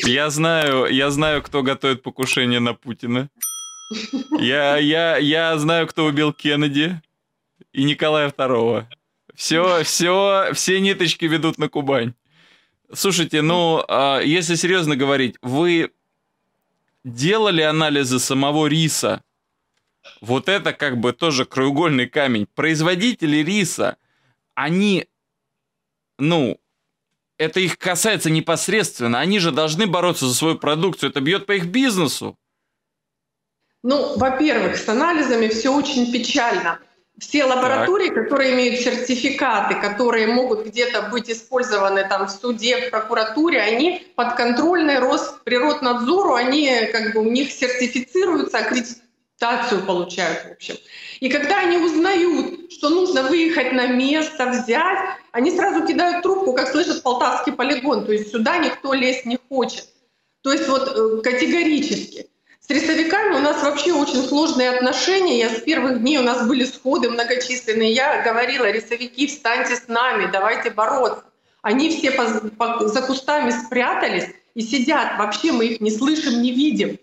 Я 0.03 0.29
знаю, 0.31 0.93
я 0.93 1.09
знаю, 1.11 1.41
кто 1.41 1.63
готовит 1.63 2.03
покушение 2.03 2.59
на 2.59 2.73
Путина. 2.73 3.29
Я, 4.37 4.75
я, 4.75 5.15
я 5.15 5.57
знаю, 5.57 5.87
кто 5.87 6.03
убил 6.03 6.33
Кеннеди 6.33 7.01
и 7.71 7.85
Николая 7.85 8.29
II. 8.29 8.83
Все, 9.33 9.83
все, 9.85 10.49
все 10.51 10.81
ниточки 10.81 11.23
ведут 11.23 11.57
на 11.57 11.69
Кубань. 11.69 12.15
Слушайте, 12.93 13.41
ну, 13.41 13.81
а, 13.87 14.19
если 14.19 14.55
серьезно 14.55 14.97
говорить, 14.97 15.35
вы 15.41 15.91
делали 17.05 17.61
анализы 17.61 18.19
самого 18.19 18.67
риса? 18.67 19.23
Вот 20.21 20.49
это 20.49 20.73
как 20.73 20.97
бы 20.97 21.13
тоже 21.13 21.45
краеугольный 21.45 22.07
камень. 22.07 22.47
Производители 22.55 23.37
риса, 23.37 23.97
они, 24.55 25.07
ну, 26.17 26.59
это 27.37 27.59
их 27.59 27.77
касается 27.77 28.29
непосредственно. 28.29 29.19
Они 29.19 29.39
же 29.39 29.51
должны 29.51 29.87
бороться 29.87 30.27
за 30.27 30.33
свою 30.33 30.57
продукцию. 30.57 31.11
Это 31.11 31.21
бьет 31.21 31.45
по 31.45 31.53
их 31.53 31.67
бизнесу. 31.67 32.37
Ну, 33.83 34.17
во-первых, 34.17 34.75
с 34.75 34.89
анализами 34.89 35.47
все 35.47 35.69
очень 35.69 36.11
печально. 36.11 36.79
Все 37.19 37.45
лаборатории, 37.45 38.09
так. 38.09 38.23
которые 38.23 38.53
имеют 38.53 38.79
сертификаты, 38.79 39.75
которые 39.75 40.27
могут 40.27 40.67
где-то 40.67 41.09
быть 41.09 41.31
использованы 41.31 42.07
там 42.07 42.27
в 42.27 42.29
суде, 42.29 42.87
в 42.87 42.91
прокуратуре, 42.91 43.59
они 43.59 44.07
подконтрольны 44.15 44.99
Росприроднадзору, 44.99 46.35
они 46.35 46.69
как 46.91 47.13
бы 47.13 47.21
у 47.21 47.31
них 47.31 47.51
сертифицируются, 47.51 48.59
аккредитацию 49.37 49.85
получают, 49.85 50.45
в 50.45 50.51
общем. 50.51 50.75
И 51.19 51.29
когда 51.29 51.59
они 51.59 51.77
узнают, 51.77 52.71
что 52.71 52.89
нужно 52.89 53.23
выехать 53.23 53.73
на 53.73 53.87
место, 53.87 54.47
взять, 54.47 54.99
они 55.31 55.51
сразу 55.51 55.85
кидают 55.85 56.23
трубку, 56.23 56.53
как 56.53 56.69
слышат 56.69 57.03
полтавский 57.03 57.53
полигон, 57.53 58.05
то 58.05 58.11
есть 58.11 58.31
сюда 58.31 58.57
никто 58.57 58.93
лезть 58.93 59.25
не 59.25 59.37
хочет. 59.49 59.87
То 60.41 60.51
есть 60.51 60.67
вот 60.67 60.87
э, 60.95 61.21
категорически. 61.21 62.29
С 62.59 62.69
рисовиками 62.69 63.35
у 63.35 63.39
нас 63.39 63.63
вообще 63.63 63.93
очень 63.93 64.23
сложные 64.23 64.71
отношения. 64.71 65.39
Я 65.39 65.49
с 65.49 65.61
первых 65.61 66.01
дней 66.01 66.17
у 66.17 66.23
нас 66.23 66.47
были 66.47 66.65
сходы 66.65 67.09
многочисленные. 67.09 67.93
Я 67.93 68.21
говорила, 68.23 68.69
рисовики, 68.69 69.27
встаньте 69.27 69.75
с 69.75 69.87
нами, 69.87 70.29
давайте 70.31 70.69
бороться. 70.69 71.23
Они 71.61 71.89
все 71.89 72.11
по, 72.11 72.25
по, 72.57 72.87
за 72.87 73.01
кустами 73.01 73.51
спрятались 73.51 74.29
и 74.53 74.61
сидят. 74.61 75.17
Вообще 75.17 75.51
мы 75.51 75.65
их 75.67 75.81
не 75.81 75.91
слышим, 75.91 76.41
не 76.41 76.51
видим. 76.51 76.97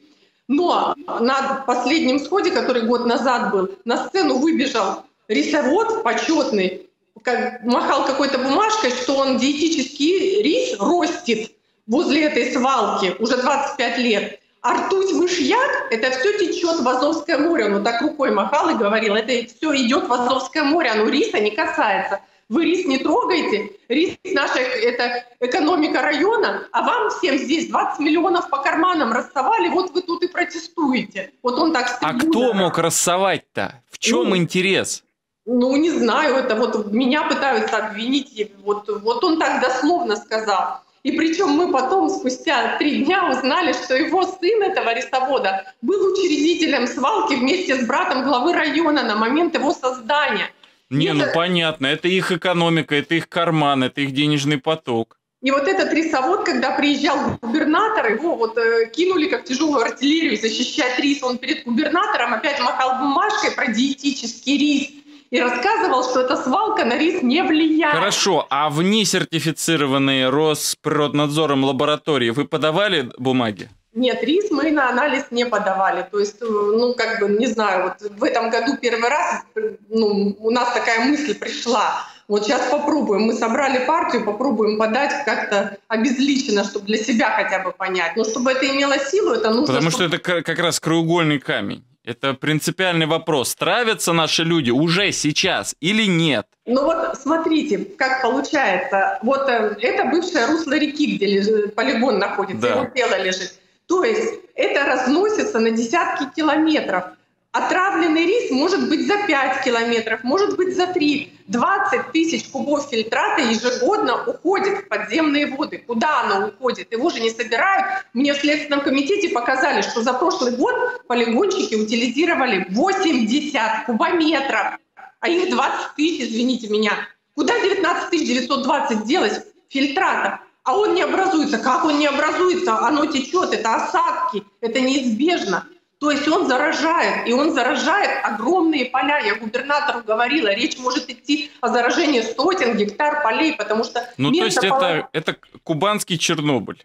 Но 0.48 0.94
на 1.20 1.64
последнем 1.66 2.18
сходе, 2.18 2.50
который 2.50 2.82
год 2.82 3.06
назад 3.06 3.50
был, 3.50 3.70
на 3.84 4.08
сцену 4.08 4.38
выбежал 4.38 5.04
рисовод 5.28 6.02
почетный, 6.02 6.90
как, 7.22 7.62
махал 7.62 8.04
какой-то 8.04 8.38
бумажкой, 8.38 8.90
что 8.90 9.16
он 9.16 9.38
диетический 9.38 10.42
рис 10.42 10.78
ростит 10.78 11.52
возле 11.86 12.24
этой 12.24 12.52
свалки 12.52 13.14
уже 13.18 13.38
25 13.38 13.98
лет. 13.98 14.40
А 14.60 14.86
ртуть 14.86 15.12
мышьяк, 15.12 15.88
это 15.90 16.10
все 16.10 16.38
течет 16.38 16.80
в 16.80 16.88
Азовское 16.88 17.36
море. 17.36 17.66
Он 17.66 17.74
вот 17.74 17.84
так 17.84 18.00
рукой 18.00 18.30
махал 18.30 18.70
и 18.70 18.74
говорил, 18.74 19.14
это 19.14 19.46
все 19.46 19.76
идет 19.76 20.08
в 20.08 20.12
Азовское 20.12 20.64
море, 20.64 20.90
оно 20.90 21.08
риса 21.08 21.38
не 21.38 21.50
касается. 21.50 22.20
Вы 22.48 22.64
рис 22.64 22.84
не 22.86 22.98
трогайте, 22.98 23.72
рис 23.88 24.16
наша 24.24 24.58
это 24.58 25.24
экономика 25.40 26.02
района, 26.02 26.68
а 26.72 26.82
вам 26.82 27.10
всем 27.10 27.38
здесь 27.38 27.68
20 27.68 28.00
миллионов 28.00 28.50
по 28.50 28.58
карманам 28.58 29.12
рассовали, 29.12 29.68
вот 29.68 29.92
вы 29.92 30.02
тут 30.02 30.22
и 30.22 30.28
протестуете. 30.28 31.32
Вот 31.42 31.58
он 31.58 31.72
так 31.72 31.98
А 32.02 32.14
кто 32.14 32.52
мог 32.52 32.76
рассовать-то? 32.78 33.82
В 33.90 33.98
чем 33.98 34.30
ну, 34.30 34.36
интерес? 34.36 35.04
Ну, 35.46 35.74
не 35.76 35.90
знаю, 35.90 36.36
это 36.36 36.54
вот 36.54 36.92
меня 36.92 37.22
пытаются 37.22 37.78
обвинить, 37.78 38.52
вот, 38.62 38.88
вот 38.88 39.24
он 39.24 39.38
так 39.38 39.62
дословно 39.62 40.16
сказал. 40.16 40.80
И 41.02 41.12
причем 41.12 41.50
мы 41.50 41.70
потом, 41.70 42.08
спустя 42.08 42.78
три 42.78 43.04
дня, 43.04 43.28
узнали, 43.30 43.74
что 43.74 43.94
его 43.94 44.22
сын 44.22 44.62
этого 44.62 44.94
рисовода 44.94 45.66
был 45.82 46.12
учредителем 46.12 46.86
свалки 46.86 47.34
вместе 47.34 47.76
с 47.76 47.86
братом 47.86 48.24
главы 48.24 48.54
района 48.54 49.02
на 49.02 49.14
момент 49.14 49.54
его 49.54 49.72
создания. 49.72 50.50
Не, 50.90 51.06
это... 51.06 51.14
ну 51.14 51.24
понятно, 51.34 51.86
это 51.86 52.08
их 52.08 52.32
экономика, 52.32 52.94
это 52.94 53.14
их 53.14 53.28
карман, 53.28 53.84
это 53.84 54.00
их 54.00 54.12
денежный 54.12 54.58
поток. 54.58 55.18
И 55.44 55.50
вот 55.50 55.68
этот 55.68 55.92
рисовод, 55.92 56.46
когда 56.46 56.70
приезжал 56.70 57.38
губернатор, 57.42 58.12
его 58.12 58.34
вот 58.34 58.56
э, 58.56 58.90
кинули 58.90 59.28
как 59.28 59.44
тяжелую 59.44 59.82
артиллерию 59.82 60.40
защищать 60.40 60.98
рис. 60.98 61.22
Он 61.22 61.36
перед 61.36 61.64
губернатором 61.64 62.32
опять 62.32 62.58
махал 62.60 62.98
бумажкой 63.00 63.50
про 63.50 63.66
диетический 63.66 64.56
рис 64.56 64.90
и 65.30 65.38
рассказывал, 65.38 66.02
что 66.02 66.20
эта 66.20 66.42
свалка 66.42 66.86
на 66.86 66.96
рис 66.96 67.22
не 67.22 67.42
влияет. 67.42 67.94
Хорошо, 67.94 68.46
а 68.48 68.70
в 68.70 68.82
несертифицированные 68.82 70.30
Росприроднадзором 70.30 71.64
лаборатории 71.64 72.30
вы 72.30 72.46
подавали 72.46 73.10
бумаги? 73.18 73.68
Нет, 73.94 74.24
рис 74.24 74.50
мы 74.50 74.70
на 74.72 74.90
анализ 74.90 75.26
не 75.30 75.46
подавали. 75.46 76.06
То 76.10 76.18
есть, 76.18 76.42
э, 76.42 76.44
ну, 76.44 76.94
как 76.94 77.20
бы, 77.20 77.28
не 77.28 77.46
знаю, 77.46 77.84
вот 77.84 78.10
в 78.10 78.24
этом 78.24 78.50
году 78.50 78.76
первый 78.76 79.08
раз 79.08 79.42
ну, 79.88 80.36
у 80.38 80.50
нас 80.50 80.72
такая 80.74 81.04
мысль 81.04 81.34
пришла. 81.38 82.04
Вот 82.26 82.44
сейчас 82.44 82.70
попробуем. 82.70 83.22
Мы 83.22 83.34
собрали 83.34 83.84
партию, 83.86 84.24
попробуем 84.24 84.78
подать 84.78 85.12
как-то 85.24 85.78
обезличенно, 85.88 86.64
чтобы 86.64 86.86
для 86.86 86.98
себя 86.98 87.30
хотя 87.30 87.60
бы 87.60 87.70
понять. 87.70 88.16
Но 88.16 88.24
чтобы 88.24 88.52
это 88.52 88.66
имело 88.66 88.98
силу, 88.98 89.32
это 89.32 89.50
нужно... 89.50 89.66
Потому 89.66 89.90
чтобы... 89.90 90.16
что 90.16 90.16
это 90.16 90.42
как 90.42 90.58
раз 90.58 90.80
краеугольный 90.80 91.38
камень. 91.38 91.84
Это 92.04 92.34
принципиальный 92.34 93.06
вопрос. 93.06 93.54
Травятся 93.54 94.12
наши 94.12 94.42
люди 94.44 94.70
уже 94.70 95.10
сейчас 95.12 95.74
или 95.80 96.04
нет? 96.06 96.46
Ну 96.66 96.84
вот 96.84 97.18
смотрите, 97.18 97.78
как 97.78 98.22
получается. 98.22 99.18
Вот 99.22 99.48
э, 99.48 99.76
это 99.80 100.04
бывшее 100.06 100.46
русло 100.46 100.74
реки, 100.74 101.16
где 101.16 101.26
лежит, 101.26 101.74
полигон 101.74 102.18
находится, 102.18 102.60
да. 102.60 102.74
его 102.74 102.84
тело 102.86 103.22
лежит. 103.22 103.54
То 103.86 104.04
есть 104.04 104.34
это 104.54 104.84
разносится 104.84 105.58
на 105.58 105.70
десятки 105.70 106.26
километров. 106.34 107.04
Отравленный 107.52 108.26
рис 108.26 108.50
может 108.50 108.88
быть 108.88 109.06
за 109.06 109.16
5 109.28 109.62
километров, 109.62 110.24
может 110.24 110.56
быть 110.56 110.76
за 110.76 110.88
3. 110.88 111.32
20 111.46 112.10
тысяч 112.10 112.48
кубов 112.48 112.88
фильтрата 112.90 113.42
ежегодно 113.42 114.24
уходит 114.24 114.78
в 114.78 114.88
подземные 114.88 115.54
воды. 115.54 115.84
Куда 115.86 116.22
оно 116.22 116.48
уходит? 116.48 116.90
Его 116.90 117.10
же 117.10 117.20
не 117.20 117.30
собирают. 117.30 118.06
Мне 118.12 118.32
в 118.34 118.38
Следственном 118.38 118.80
комитете 118.80 119.28
показали, 119.28 119.82
что 119.82 120.02
за 120.02 120.14
прошлый 120.14 120.56
год 120.56 120.74
полигонщики 121.06 121.76
утилизировали 121.76 122.66
80 122.70 123.86
кубометров, 123.86 124.78
а 125.20 125.28
их 125.28 125.48
20 125.48 125.94
тысяч, 125.96 126.22
извините 126.22 126.68
меня. 126.68 126.92
Куда 127.36 127.60
19 127.60 128.26
920 128.26 129.04
делать 129.04 129.44
фильтрата? 129.68 130.40
А 130.64 130.76
он 130.76 130.94
не 130.94 131.02
образуется. 131.02 131.58
Как 131.58 131.84
он 131.84 131.98
не 131.98 132.06
образуется? 132.06 132.78
Оно 132.78 133.06
течет, 133.06 133.52
это 133.52 133.74
осадки, 133.74 134.42
это 134.60 134.80
неизбежно. 134.80 135.66
То 136.00 136.10
есть 136.10 136.26
он 136.26 136.46
заражает, 136.46 137.28
и 137.28 137.32
он 137.32 137.54
заражает 137.54 138.24
огромные 138.24 138.86
поля. 138.86 139.20
Я 139.20 139.36
губернатору 139.36 140.02
говорила, 140.02 140.52
речь 140.52 140.76
может 140.78 141.08
идти 141.08 141.50
о 141.60 141.68
заражении 141.68 142.20
сотен 142.20 142.76
гектар 142.76 143.22
полей, 143.22 143.54
потому 143.54 143.84
что... 143.84 144.10
Ну, 144.16 144.32
то 144.32 144.44
есть 144.44 144.62
это, 144.62 145.08
это 145.12 145.36
кубанский 145.62 146.18
Чернобыль. 146.18 146.84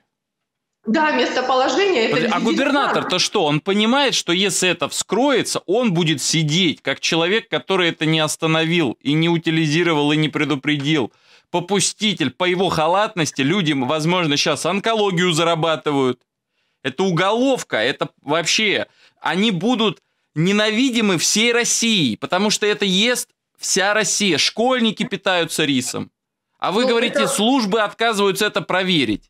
Да, 0.86 1.12
местоположение 1.12 2.10
это... 2.10 2.36
А 2.36 2.40
губернатор-то 2.40 3.20
что? 3.20 3.44
Он 3.44 3.60
понимает, 3.60 4.16
что 4.16 4.32
если 4.32 4.70
это 4.70 4.88
вскроется, 4.88 5.62
он 5.66 5.94
будет 5.94 6.22
сидеть, 6.22 6.82
как 6.82 7.00
человек, 7.00 7.50
который 7.50 7.90
это 7.90 8.06
не 8.06 8.20
остановил 8.20 8.98
и 9.02 9.14
не 9.14 9.30
утилизировал 9.30 10.12
и 10.12 10.18
не 10.18 10.30
предупредил. 10.30 11.12
Попуститель, 11.52 12.30
по 12.30 12.44
его 12.44 12.70
халатности 12.70 13.42
люди, 13.42 13.74
возможно, 13.74 14.38
сейчас 14.38 14.66
онкологию 14.66 15.32
зарабатывают. 15.32 16.22
Это 16.84 17.04
уголовка, 17.04 17.78
это 17.78 18.10
вообще 18.22 18.88
они 19.20 19.52
будут 19.52 20.02
ненавидимы 20.36 21.18
всей 21.18 21.52
Россией, 21.52 22.16
потому 22.18 22.50
что 22.50 22.66
это 22.66 22.86
ест 22.86 23.30
вся 23.58 23.94
Россия. 23.94 24.38
Школьники 24.38 25.04
питаются 25.04 25.66
рисом. 25.66 26.12
А 26.60 26.72
вы 26.72 26.84
ну, 26.84 26.90
говорите, 26.90 27.20
это... 27.20 27.28
службы 27.28 27.82
отказываются 27.82 28.46
это 28.46 28.62
проверить. 28.62 29.30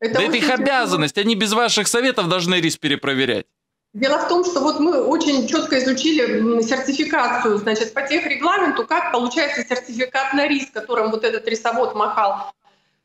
Это 0.00 0.14
да 0.14 0.22
это 0.22 0.36
их 0.36 0.48
обязанность, 0.48 1.18
они 1.18 1.34
без 1.34 1.52
ваших 1.52 1.88
советов 1.88 2.28
должны 2.28 2.56
рис 2.60 2.76
перепроверять. 2.76 3.46
Дело 3.94 4.18
в 4.18 4.28
том, 4.28 4.44
что 4.44 4.60
вот 4.60 4.80
мы 4.80 5.02
очень 5.02 5.48
четко 5.48 5.78
изучили 5.78 6.60
сертификацию, 6.60 7.56
значит, 7.56 7.94
по 7.94 8.02
тех 8.02 8.26
регламенту, 8.26 8.86
как 8.86 9.12
получается 9.12 9.64
сертификат 9.66 10.34
на 10.34 10.46
рис, 10.46 10.68
которым 10.70 11.10
вот 11.10 11.24
этот 11.24 11.48
рисовод 11.48 11.94
махал. 11.94 12.52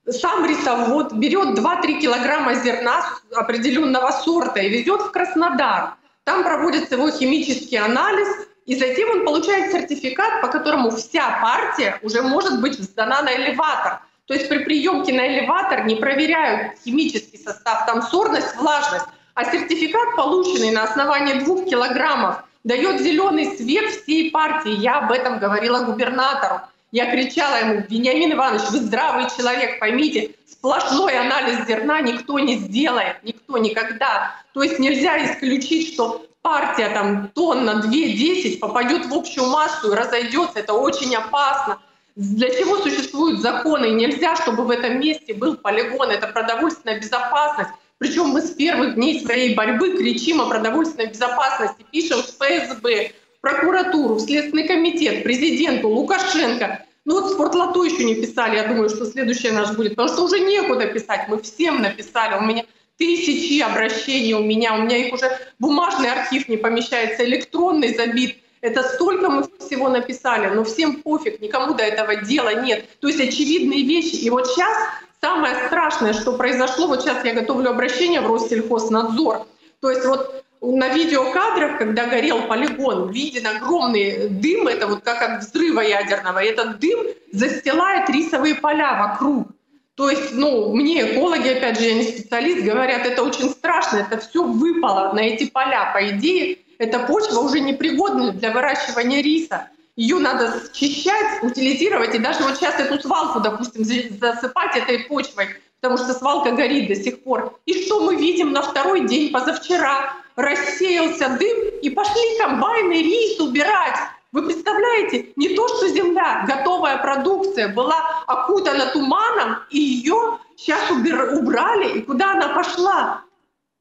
Сам 0.06 0.46
рисовод 0.46 1.14
берет 1.14 1.58
2-3 1.58 2.02
килограмма 2.02 2.56
зерна 2.56 3.06
определенного 3.34 4.12
сорта 4.12 4.60
и 4.60 4.70
везет 4.70 5.02
в 5.02 5.12
Краснодар. 5.12 5.96
Там 6.26 6.44
проводится 6.44 6.96
его 6.96 7.10
химический 7.10 7.78
анализ, 7.78 8.28
и 8.66 8.76
затем 8.76 9.10
он 9.12 9.26
получает 9.26 9.72
сертификат, 9.72 10.42
по 10.42 10.50
которому 10.50 10.92
вся 10.92 11.40
партия 11.42 11.98
уже 12.02 12.22
может 12.22 12.60
быть 12.60 12.78
сдана 12.78 13.22
на 13.22 13.34
элеватор. 13.34 14.02
То 14.26 14.34
есть 14.34 14.50
при 14.50 14.60
приемке 14.60 15.14
на 15.14 15.28
элеватор 15.28 15.86
не 15.86 15.96
проверяют 15.96 16.80
химический 16.84 17.40
состав, 17.40 17.86
там 17.86 18.02
сорность, 18.02 18.56
влажность, 18.58 19.06
а 19.34 19.46
сертификат, 19.46 20.16
полученный 20.16 20.72
на 20.72 20.84
основании 20.84 21.40
двух 21.40 21.66
килограммов, 21.66 22.44
дает 22.64 23.02
зеленый 23.02 23.58
свет 23.58 23.90
всей 23.92 24.32
партии. 24.32 24.72
Я 24.72 25.00
об 25.00 25.12
этом 25.12 25.40
говорила 25.40 25.84
губернатору. 25.84 26.62
Я 26.92 27.10
кричала 27.12 27.56
ему, 27.56 27.84
Вениамин 27.90 28.34
Иванович, 28.34 28.70
вы 28.72 28.78
здравый 28.78 29.26
человек, 29.36 29.80
поймите, 29.80 30.36
сплошной 30.46 31.18
анализ 31.18 31.66
зерна 31.68 32.02
никто 32.02 32.38
не 32.38 32.58
сделает, 32.58 33.18
никто 33.24 33.58
никогда. 33.58 34.36
То 34.54 34.62
есть 34.62 34.78
нельзя 34.78 35.26
исключить, 35.26 35.94
что 35.94 36.24
партия 36.44 36.90
там 36.90 37.30
тонна 37.30 37.82
2-10 37.84 38.60
попадет 38.60 39.08
в 39.08 39.14
общую 39.14 39.48
массу 39.48 39.92
и 39.92 39.96
разойдется. 39.96 40.60
Это 40.60 40.74
очень 40.74 41.16
опасно. 41.16 41.80
Для 42.16 42.50
чего 42.52 42.78
существуют 42.78 43.42
законы? 43.42 43.88
Нельзя, 43.88 44.36
чтобы 44.36 44.64
в 44.64 44.70
этом 44.70 45.00
месте 45.00 45.34
был 45.34 45.58
полигон. 45.58 46.12
Это 46.12 46.28
продовольственная 46.28 47.00
безопасность. 47.00 47.72
Причем 48.04 48.28
мы 48.32 48.42
с 48.42 48.50
первых 48.50 48.96
дней 48.96 49.22
своей 49.22 49.56
борьбы 49.56 49.96
кричим 49.96 50.42
о 50.42 50.48
продовольственной 50.48 51.08
безопасности, 51.08 51.86
пишем 51.90 52.22
в 52.22 52.26
ФСБ, 52.26 53.12
в 53.38 53.40
прокуратуру, 53.40 54.16
в 54.16 54.20
Следственный 54.20 54.68
комитет, 54.68 55.24
президенту, 55.24 55.88
Лукашенко. 55.88 56.86
Ну 57.06 57.22
вот 57.22 57.32
спортлото 57.32 57.82
еще 57.86 58.04
не 58.04 58.16
писали, 58.16 58.58
я 58.58 58.68
думаю, 58.68 58.90
что 58.90 59.06
следующее 59.06 59.54
наш 59.54 59.74
будет, 59.78 59.92
потому 59.96 60.10
что 60.10 60.26
уже 60.26 60.42
некуда 60.42 60.88
писать, 60.88 61.30
мы 61.30 61.42
всем 61.42 61.82
написали. 61.82 62.38
У 62.40 62.42
меня 62.42 62.66
тысячи 62.98 63.62
обращений 63.62 64.34
у 64.34 64.44
меня, 64.44 64.76
у 64.76 64.82
меня 64.82 64.98
их 64.98 65.14
уже 65.14 65.32
бумажный 65.60 66.12
архив 66.12 66.50
не 66.50 66.58
помещается, 66.58 67.24
электронный 67.24 67.96
забит. 67.96 68.36
Это 68.60 68.84
столько 68.84 69.30
мы 69.30 69.46
всего 69.66 69.88
написали, 69.88 70.54
но 70.54 70.66
всем 70.66 70.98
пофиг, 71.04 71.40
никому 71.40 71.74
до 71.74 71.84
этого 71.84 72.18
дела 72.18 72.54
нет. 72.54 72.84
То 73.00 73.08
есть 73.08 73.22
очевидные 73.22 73.84
вещи. 73.84 74.16
И 74.16 74.30
вот 74.30 74.48
сейчас 74.48 74.78
самое 75.24 75.56
страшное, 75.68 76.12
что 76.12 76.34
произошло, 76.34 76.88
вот 76.88 77.02
сейчас 77.02 77.24
я 77.24 77.34
готовлю 77.34 77.70
обращение 77.70 78.20
в 78.20 78.32
Россельхознадзор. 78.32 79.48
То 79.80 79.90
есть 79.90 80.06
вот 80.06 80.44
на 80.62 80.90
видеокадрах, 80.90 81.78
когда 81.78 82.08
горел 82.08 82.44
полигон, 82.44 83.10
виден 83.10 83.48
огромный 83.48 84.28
дым, 84.30 84.68
это 84.68 84.88
вот 84.88 85.02
как 85.04 85.22
от 85.22 85.44
взрыва 85.44 85.80
ядерного, 85.80 86.40
и 86.40 86.48
этот 86.48 86.80
дым 86.80 87.00
застилает 87.32 88.10
рисовые 88.10 88.56
поля 88.56 88.98
вокруг. 89.00 89.48
То 89.96 90.10
есть, 90.10 90.34
ну, 90.34 90.74
мне 90.74 91.14
экологи, 91.14 91.50
опять 91.50 91.80
же, 91.80 91.86
я 91.86 91.94
не 91.94 92.04
специалист, 92.04 92.66
говорят, 92.66 93.06
это 93.06 93.24
очень 93.24 93.50
страшно, 93.50 93.98
это 93.98 94.20
все 94.20 94.44
выпало 94.44 95.14
на 95.14 95.20
эти 95.20 95.50
поля. 95.50 95.92
По 95.94 96.10
идее, 96.10 96.58
эта 96.80 97.00
почва 97.00 97.40
уже 97.40 97.60
непригодна 97.60 98.32
для 98.32 98.52
выращивания 98.52 99.22
риса. 99.22 99.68
Ее 99.96 100.18
надо 100.18 100.60
счищать, 100.74 101.44
утилизировать, 101.44 102.16
и 102.16 102.20
даже 102.20 102.44
вот 102.44 102.56
сейчас 102.58 102.80
эту 102.80 103.00
свалку, 103.00 103.40
допустим, 103.40 103.84
засыпать 103.86 104.76
этой 104.76 105.00
почвой, 105.06 105.50
потому 105.80 105.98
что 105.98 106.14
свалка 106.14 106.52
горит 106.52 106.88
до 106.88 106.96
сих 106.96 107.24
пор. 107.24 107.60
И 107.68 107.86
что 107.86 108.02
мы 108.02 108.16
видим 108.16 108.52
на 108.52 108.64
второй 108.64 109.08
день, 109.08 109.32
позавчера? 109.32 110.16
Рассеялся 110.36 111.30
дым, 111.40 111.58
и 111.82 111.90
пошли 111.92 112.38
комбайны 112.40 113.04
рис 113.04 113.40
убирать. 113.40 114.00
Вы 114.32 114.42
представляете, 114.48 115.28
не 115.36 115.50
то, 115.50 115.68
что 115.68 115.88
земля, 115.90 116.44
готовая 116.48 116.98
продукция 116.98 117.68
была 117.68 118.24
окутана 118.26 118.88
туманом, 118.88 119.58
и 119.70 119.78
ее 119.78 120.40
сейчас 120.58 120.90
убрали, 120.90 122.00
и 122.00 122.02
куда 122.02 122.32
она 122.32 122.48
пошла? 122.56 123.22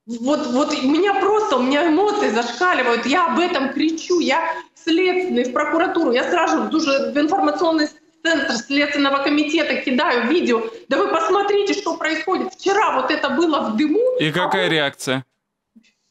Вот, 0.05 0.49
вот 0.49 0.83
меня 0.83 1.15
просто, 1.15 1.57
у 1.57 1.63
меня 1.63 1.87
эмоции 1.87 2.29
зашкаливают, 2.29 3.07
я 3.07 3.33
об 3.33 3.39
этом 3.39 3.73
кричу, 3.73 4.19
я 4.19 4.43
следственный, 4.85 5.45
в 5.45 5.53
прокуратуру, 5.53 6.13
я 6.13 6.29
сразу 6.31 6.75
уже 6.77 7.13
в 7.13 7.19
информационный 7.19 7.89
центр 8.23 8.53
Следственного 8.55 9.19
комитета 9.23 9.77
кидаю 9.77 10.29
видео. 10.29 10.63
Да 10.89 10.97
вы 10.99 11.09
посмотрите, 11.09 11.75
что 11.75 11.97
происходит. 11.97 12.55
Вчера 12.55 13.01
вот 13.01 13.11
это 13.11 13.31
было 13.31 13.61
в 13.61 13.77
дыму. 13.77 14.17
И 14.21 14.31
какая 14.31 14.67
а... 14.67 14.69
реакция? 14.69 15.25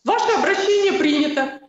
Ваше 0.04 0.32
обращение 0.38 0.94
принято. 0.94 1.60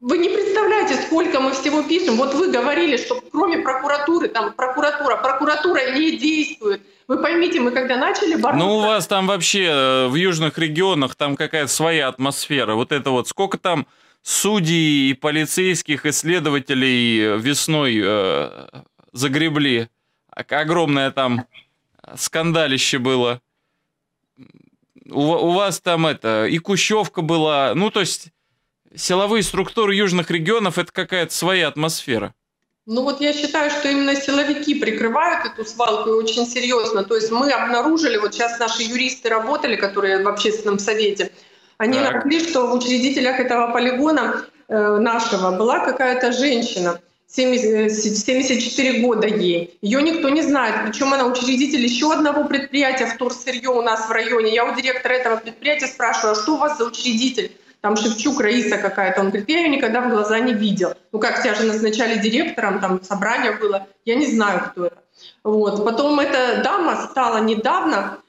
Вы 0.00 0.18
не 0.18 0.28
представляете, 0.28 0.94
сколько 1.06 1.40
мы 1.40 1.52
всего 1.52 1.82
пишем. 1.82 2.16
Вот 2.16 2.34
вы 2.34 2.50
говорили, 2.50 2.96
что 2.96 3.20
кроме 3.32 3.58
прокуратуры, 3.58 4.28
там 4.28 4.52
прокуратура, 4.52 5.16
прокуратура 5.16 5.92
не 5.92 6.16
действует. 6.16 6.82
Вы 7.08 7.22
поймите, 7.22 7.60
мы 7.60 7.70
когда 7.70 7.96
начали 7.96 8.34
бороться... 8.34 8.66
Ну, 8.66 8.76
у 8.76 8.80
вас 8.80 9.06
там 9.06 9.26
вообще 9.26 9.64
э, 9.64 10.06
в 10.08 10.14
южных 10.16 10.58
регионах 10.58 11.14
там 11.14 11.36
какая-то 11.36 11.68
своя 11.68 12.08
атмосфера. 12.08 12.74
Вот 12.74 12.92
это 12.92 13.10
вот, 13.10 13.28
сколько 13.28 13.58
там 13.58 13.86
судей 14.26 15.10
и 15.10 15.14
полицейских, 15.14 16.04
исследователей 16.04 17.38
весной 17.38 18.02
э, 18.04 18.66
загребли. 19.12 19.88
Огромное 20.30 21.12
там 21.12 21.46
скандалище 22.16 22.98
было. 22.98 23.40
У, 25.08 25.20
у 25.20 25.52
вас 25.52 25.80
там 25.80 26.08
это, 26.08 26.46
и 26.46 26.58
Кущевка 26.58 27.22
была. 27.22 27.72
Ну, 27.76 27.90
то 27.90 28.00
есть 28.00 28.32
силовые 28.96 29.44
структуры 29.44 29.94
южных 29.94 30.28
регионов 30.32 30.76
это 30.76 30.90
какая-то 30.90 31.32
своя 31.32 31.68
атмосфера. 31.68 32.34
Ну 32.84 33.02
вот 33.02 33.20
я 33.20 33.32
считаю, 33.32 33.70
что 33.70 33.88
именно 33.88 34.16
силовики 34.16 34.74
прикрывают 34.74 35.46
эту 35.46 35.64
свалку 35.64 36.10
и 36.10 36.12
очень 36.14 36.46
серьезно. 36.46 37.04
То 37.04 37.14
есть 37.14 37.30
мы 37.30 37.52
обнаружили, 37.52 38.16
вот 38.16 38.34
сейчас 38.34 38.58
наши 38.58 38.82
юристы 38.82 39.28
работали, 39.28 39.76
которые 39.76 40.24
в 40.24 40.28
общественном 40.28 40.80
совете, 40.80 41.30
они 41.78 41.98
так. 41.98 42.14
нашли, 42.14 42.40
что 42.40 42.66
в 42.66 42.74
учредителях 42.74 43.40
этого 43.40 43.72
полигона 43.72 44.44
э, 44.68 44.96
нашего 44.98 45.52
была 45.52 45.80
какая-то 45.80 46.32
женщина. 46.32 47.00
70, 47.28 48.16
74 48.16 49.02
года 49.02 49.26
ей. 49.26 49.76
Ее 49.82 50.00
никто 50.00 50.28
не 50.28 50.42
знает. 50.42 50.76
Причем 50.86 51.12
она 51.12 51.26
учредитель 51.26 51.84
еще 51.84 52.12
одного 52.12 52.44
предприятия 52.44 53.06
вторсырье 53.06 53.68
у 53.70 53.82
нас 53.82 54.08
в 54.08 54.12
районе. 54.12 54.54
Я 54.54 54.64
у 54.64 54.74
директора 54.74 55.14
этого 55.14 55.36
предприятия 55.36 55.86
спрашиваю, 55.86 56.32
а 56.32 56.42
что 56.42 56.54
у 56.54 56.58
вас 56.58 56.78
за 56.78 56.84
учредитель? 56.84 57.50
там 57.86 57.96
Шевчук, 57.96 58.40
Раиса 58.40 58.78
какая-то. 58.78 59.20
Он 59.20 59.28
говорит, 59.28 59.48
я 59.48 59.58
ее 59.58 59.68
никогда 59.68 60.00
в 60.00 60.10
глаза 60.10 60.40
не 60.40 60.52
видел. 60.52 60.94
Ну 61.12 61.20
как, 61.20 61.40
тебя 61.42 61.54
же 61.54 61.64
назначали 61.64 62.18
директором, 62.18 62.80
там 62.80 63.00
собрание 63.02 63.52
было, 63.52 63.86
я 64.04 64.16
не 64.16 64.26
знаю, 64.26 64.60
кто 64.70 64.86
это. 64.86 64.98
Вот. 65.44 65.84
Потом 65.84 66.18
эта 66.18 66.62
дама 66.64 67.06
стала 67.10 67.38
недавно 67.38 68.18
э, 68.24 68.25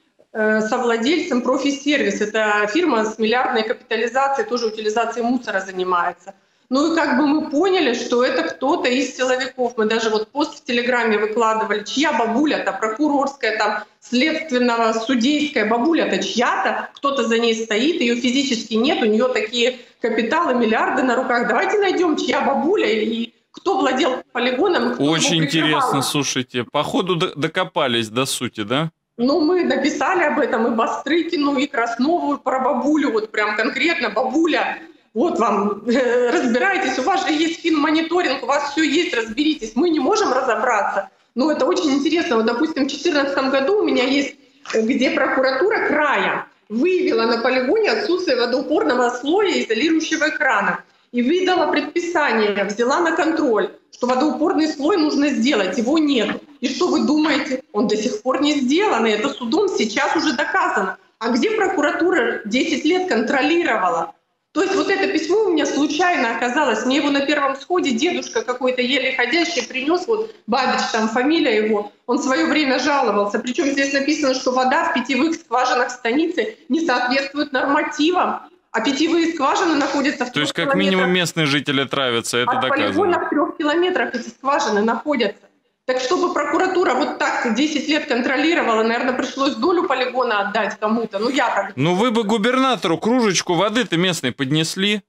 совладельцем 0.68 1.42
профи-сервис. 1.42 2.20
Это 2.20 2.68
фирма 2.72 3.04
с 3.04 3.18
миллиардной 3.18 3.64
капитализацией, 3.64 4.48
тоже 4.48 4.66
утилизацией 4.66 5.26
мусора 5.26 5.60
занимается. 5.60 6.34
Ну 6.70 6.92
и 6.92 6.96
как 6.96 7.16
бы 7.16 7.26
мы 7.26 7.50
поняли, 7.50 7.94
что 7.94 8.22
это 8.22 8.42
кто-то 8.42 8.88
из 8.88 9.16
силовиков. 9.16 9.72
Мы 9.78 9.86
даже 9.86 10.10
вот 10.10 10.28
пост 10.28 10.58
в 10.58 10.64
Телеграме 10.64 11.18
выкладывали, 11.18 11.82
чья 11.82 12.12
бабуля-то, 12.12 12.72
прокурорская, 12.72 13.56
там, 13.56 13.84
следственного, 14.00 14.92
судейская 14.92 15.66
бабуля-то 15.66 16.22
чья-то, 16.22 16.90
кто-то 16.94 17.26
за 17.26 17.38
ней 17.38 17.54
стоит, 17.54 18.00
ее 18.02 18.16
физически 18.16 18.74
нет, 18.74 19.02
у 19.02 19.06
нее 19.06 19.28
такие 19.28 19.78
капиталы, 20.00 20.54
миллиарды 20.54 21.02
на 21.02 21.16
руках. 21.16 21.48
Давайте 21.48 21.78
найдем, 21.78 22.16
чья 22.16 22.42
бабуля 22.42 22.86
и 22.86 23.32
кто 23.50 23.78
владел 23.78 24.22
полигоном. 24.32 24.94
Кто 24.94 25.04
Очень 25.04 25.44
интересно, 25.44 26.02
слушайте. 26.02 26.64
Походу 26.70 27.16
докопались 27.16 28.08
до 28.08 28.26
сути, 28.26 28.60
да? 28.60 28.90
Ну, 29.18 29.40
мы 29.40 29.64
написали 29.64 30.22
об 30.22 30.38
этом 30.38 30.68
и 30.68 30.70
Бастрыкину, 30.76 31.56
и 31.58 31.66
Краснову, 31.66 32.38
про 32.38 32.60
бабулю, 32.60 33.12
вот 33.12 33.30
прям 33.30 33.56
конкретно 33.56 34.10
бабуля 34.10 34.78
вот 35.14 35.38
вам, 35.40 35.82
э, 35.88 36.30
разбирайтесь, 36.30 36.96
у 37.00 37.02
вас 37.02 37.26
же 37.26 37.32
есть 37.32 37.60
финмониторинг, 37.62 38.44
у 38.44 38.46
вас 38.46 38.70
все 38.70 38.84
есть, 38.84 39.12
разберитесь. 39.14 39.72
Мы 39.74 39.90
не 39.90 39.98
можем 39.98 40.32
разобраться. 40.32 41.10
Но 41.34 41.50
это 41.50 41.66
очень 41.66 41.90
интересно. 41.90 42.36
Вот, 42.36 42.46
допустим, 42.46 42.84
в 42.84 42.88
2014 42.88 43.50
году 43.50 43.80
у 43.80 43.84
меня 43.84 44.04
есть, 44.04 44.36
э, 44.74 44.82
где 44.82 45.10
прокуратура 45.10 45.88
края 45.88 46.46
выявила 46.68 47.22
на 47.22 47.38
полигоне 47.38 47.90
отсутствие 47.90 48.36
водоупорного 48.36 49.10
слоя 49.10 49.50
изолирующего 49.60 50.28
экрана 50.28 50.84
и 51.12 51.22
выдала 51.22 51.70
предписание, 51.70 52.64
взяла 52.64 53.00
на 53.00 53.12
контроль, 53.12 53.70
что 53.92 54.06
водоупорный 54.06 54.68
слой 54.68 54.96
нужно 54.96 55.28
сделать, 55.30 55.78
его 55.78 55.98
нет. 55.98 56.42
И 56.60 56.68
что 56.68 56.88
вы 56.88 57.06
думаете? 57.06 57.62
Он 57.72 57.88
до 57.88 57.96
сих 57.96 58.22
пор 58.22 58.40
не 58.40 58.60
сделан, 58.60 59.06
и 59.06 59.10
это 59.10 59.28
судом 59.28 59.68
сейчас 59.68 60.14
уже 60.16 60.34
доказано. 60.34 60.98
А 61.18 61.30
где 61.30 61.50
прокуратура 61.50 62.42
10 62.44 62.84
лет 62.84 63.08
контролировала? 63.08 64.14
То 64.52 64.62
есть 64.62 64.74
вот 64.74 64.88
это 64.88 65.06
письмо 65.08 65.44
у 65.44 65.52
меня 65.52 65.66
случайно 65.66 66.36
оказалось. 66.36 66.84
Мне 66.84 66.96
его 66.96 67.10
на 67.10 67.20
первом 67.20 67.54
сходе 67.56 67.90
дедушка 67.90 68.42
какой-то 68.42 68.82
еле 68.82 69.14
ходящий 69.14 69.66
принес, 69.66 70.06
вот 70.06 70.34
Бабич, 70.46 70.80
там 70.90 71.08
фамилия 71.08 71.64
его, 71.66 71.92
он 72.06 72.18
в 72.18 72.22
свое 72.22 72.46
время 72.46 72.78
жаловался. 72.78 73.38
Причем 73.38 73.66
здесь 73.66 73.92
написано, 73.92 74.34
что 74.34 74.52
вода 74.52 74.90
в 74.90 74.94
питьевых 74.94 75.34
скважинах 75.34 75.90
станицы 75.90 76.56
не 76.68 76.80
соответствует 76.80 77.52
нормативам, 77.52 78.48
а 78.70 78.80
питьевые 78.80 79.32
скважины 79.34 79.74
находятся 79.74 80.26
в 80.26 80.32
То 80.32 80.40
есть 80.40 80.52
как 80.52 80.74
минимум 80.74 81.10
местные 81.10 81.46
жители 81.46 81.84
травятся, 81.84 82.38
это 82.38 82.52
От 82.52 82.60
доказано. 82.60 82.86
Полигона 82.86 83.26
в 83.26 83.30
трех 83.30 83.56
километрах 83.56 84.14
эти 84.14 84.28
скважины 84.28 84.82
находятся. 84.82 85.48
Так 85.86 86.00
чтобы 86.00 86.34
прокуратура 86.34 86.92
вот 86.92 87.18
так 87.18 87.54
10 87.54 87.88
лет 87.88 88.06
контролировала, 88.06 88.82
наверное, 88.82 89.14
пришлось 89.14 89.54
долю 89.54 89.84
полигона 89.84 90.40
отдать 90.40 90.78
кому-то. 90.78 91.18
Ну, 91.18 91.30
я 91.30 91.48
так... 91.48 91.72
Ну, 91.76 91.94
вы 91.94 92.10
бы 92.10 92.24
губернатору 92.24 92.98
кружечку 92.98 93.54
воды-то 93.54 93.96
местной 93.96 94.32
поднесли. 94.32 95.00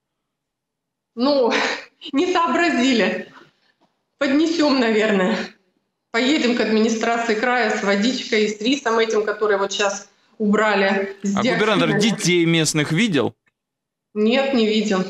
Ну, 1.14 1.52
не 2.12 2.32
сообразили. 2.32 3.30
Поднесем, 4.16 4.80
наверное. 4.80 5.36
Поедем 6.12 6.56
к 6.56 6.60
администрации 6.60 7.34
края 7.34 7.76
с 7.76 7.82
водичкой, 7.82 8.48
с 8.48 8.58
рисом 8.62 8.98
этим, 8.98 9.22
который 9.22 9.58
вот 9.58 9.72
сейчас 9.72 10.08
убрали. 10.38 11.14
А 11.36 11.42
губернатор 11.42 11.98
детей 11.98 12.46
местных 12.46 12.90
видел? 12.90 13.34
Нет, 14.14 14.54
не 14.54 14.66
видел. 14.66 15.04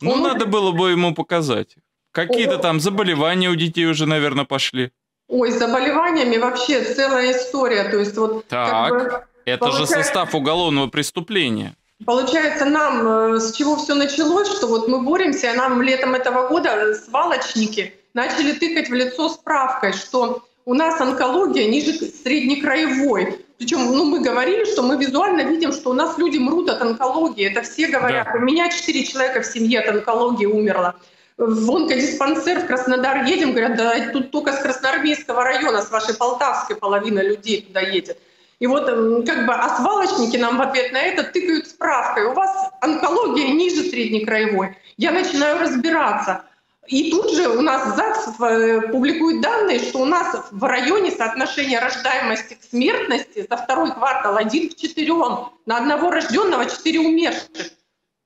Ну, 0.00 0.12
Он... 0.12 0.22
надо 0.22 0.46
было 0.46 0.72
бы 0.72 0.90
ему 0.90 1.14
показать. 1.14 1.76
Какие-то 2.12 2.58
там 2.58 2.80
заболевания 2.80 3.50
у 3.50 3.54
детей 3.54 3.86
уже, 3.86 4.06
наверное, 4.06 4.44
пошли. 4.44 4.90
Ой, 5.28 5.52
с 5.52 5.58
заболеваниями 5.58 6.38
вообще 6.38 6.82
целая 6.82 7.32
история. 7.32 7.84
То 7.84 7.98
есть 7.98 8.16
вот. 8.16 8.46
Так, 8.48 8.70
как 8.70 8.90
бы, 8.90 9.24
это 9.44 9.58
получается, 9.58 9.96
же 9.96 10.02
состав 10.02 10.34
уголовного 10.34 10.88
преступления. 10.88 11.76
Получается, 12.04 12.64
нам 12.64 13.06
э, 13.06 13.40
с 13.40 13.52
чего 13.52 13.76
все 13.76 13.94
началось, 13.94 14.48
что 14.48 14.66
вот 14.66 14.88
мы 14.88 15.02
боремся, 15.02 15.52
а 15.52 15.54
нам 15.54 15.82
летом 15.82 16.14
этого 16.14 16.48
года 16.48 16.94
свалочники 16.94 17.94
начали 18.14 18.52
тыкать 18.52 18.88
в 18.88 18.94
лицо 18.94 19.28
справкой, 19.28 19.92
что 19.92 20.42
у 20.70 20.74
нас 20.74 21.00
онкология 21.00 21.66
ниже 21.66 21.92
среднекраевой. 21.94 23.44
Причем 23.58 23.86
ну, 23.86 24.04
мы 24.04 24.20
говорили, 24.20 24.64
что 24.64 24.82
мы 24.82 24.96
визуально 25.04 25.40
видим, 25.40 25.72
что 25.72 25.90
у 25.90 25.94
нас 25.94 26.16
люди 26.16 26.38
мрут 26.38 26.70
от 26.70 26.80
онкологии. 26.80 27.50
Это 27.50 27.62
все 27.62 27.88
говорят. 27.88 28.28
Да. 28.32 28.38
У 28.38 28.42
меня 28.42 28.70
четыре 28.70 29.04
человека 29.04 29.40
в 29.42 29.46
семье 29.46 29.80
от 29.80 29.88
онкологии 29.88 30.46
умерло 30.46 30.94
в 31.38 31.74
онкодиспансер 31.74 32.60
в 32.60 32.66
Краснодар 32.66 33.24
едем, 33.24 33.50
говорят, 33.50 33.76
да 33.76 34.12
тут 34.12 34.30
только 34.30 34.52
с 34.52 34.58
Красноармейского 34.60 35.42
района, 35.42 35.82
с 35.82 35.90
вашей 35.90 36.14
Полтавской 36.14 36.76
половина 36.76 37.20
людей 37.20 37.62
туда 37.62 37.80
едет. 37.80 38.18
И 38.60 38.66
вот 38.66 38.86
как 39.26 39.46
бы, 39.46 39.54
а 39.54 39.76
свалочники 39.76 40.36
нам 40.36 40.58
в 40.58 40.60
ответ 40.60 40.92
на 40.92 41.00
это 41.00 41.24
тыкают 41.24 41.66
справкой. 41.66 42.26
У 42.26 42.34
вас 42.34 42.70
онкология 42.80 43.48
ниже 43.54 43.82
среднекраевой. 43.82 44.76
Я 44.98 45.10
начинаю 45.10 45.58
разбираться. 45.58 46.42
И 46.90 47.08
тут 47.08 47.32
же 47.32 47.48
у 47.48 47.62
нас 47.62 47.94
ЗАГС 47.94 48.40
э, 48.40 48.80
публикует 48.90 49.40
данные, 49.40 49.78
что 49.78 50.00
у 50.00 50.04
нас 50.04 50.48
в 50.50 50.64
районе 50.64 51.12
соотношение 51.12 51.78
рождаемости 51.78 52.54
к 52.54 52.64
смертности 52.68 53.46
за 53.48 53.56
второй 53.56 53.92
квартал 53.92 54.36
один 54.36 54.68
к 54.68 54.74
четырем. 54.74 55.50
На 55.66 55.76
одного 55.76 56.10
рожденного 56.10 56.66
четыре 56.66 56.98
умерших. 56.98 57.70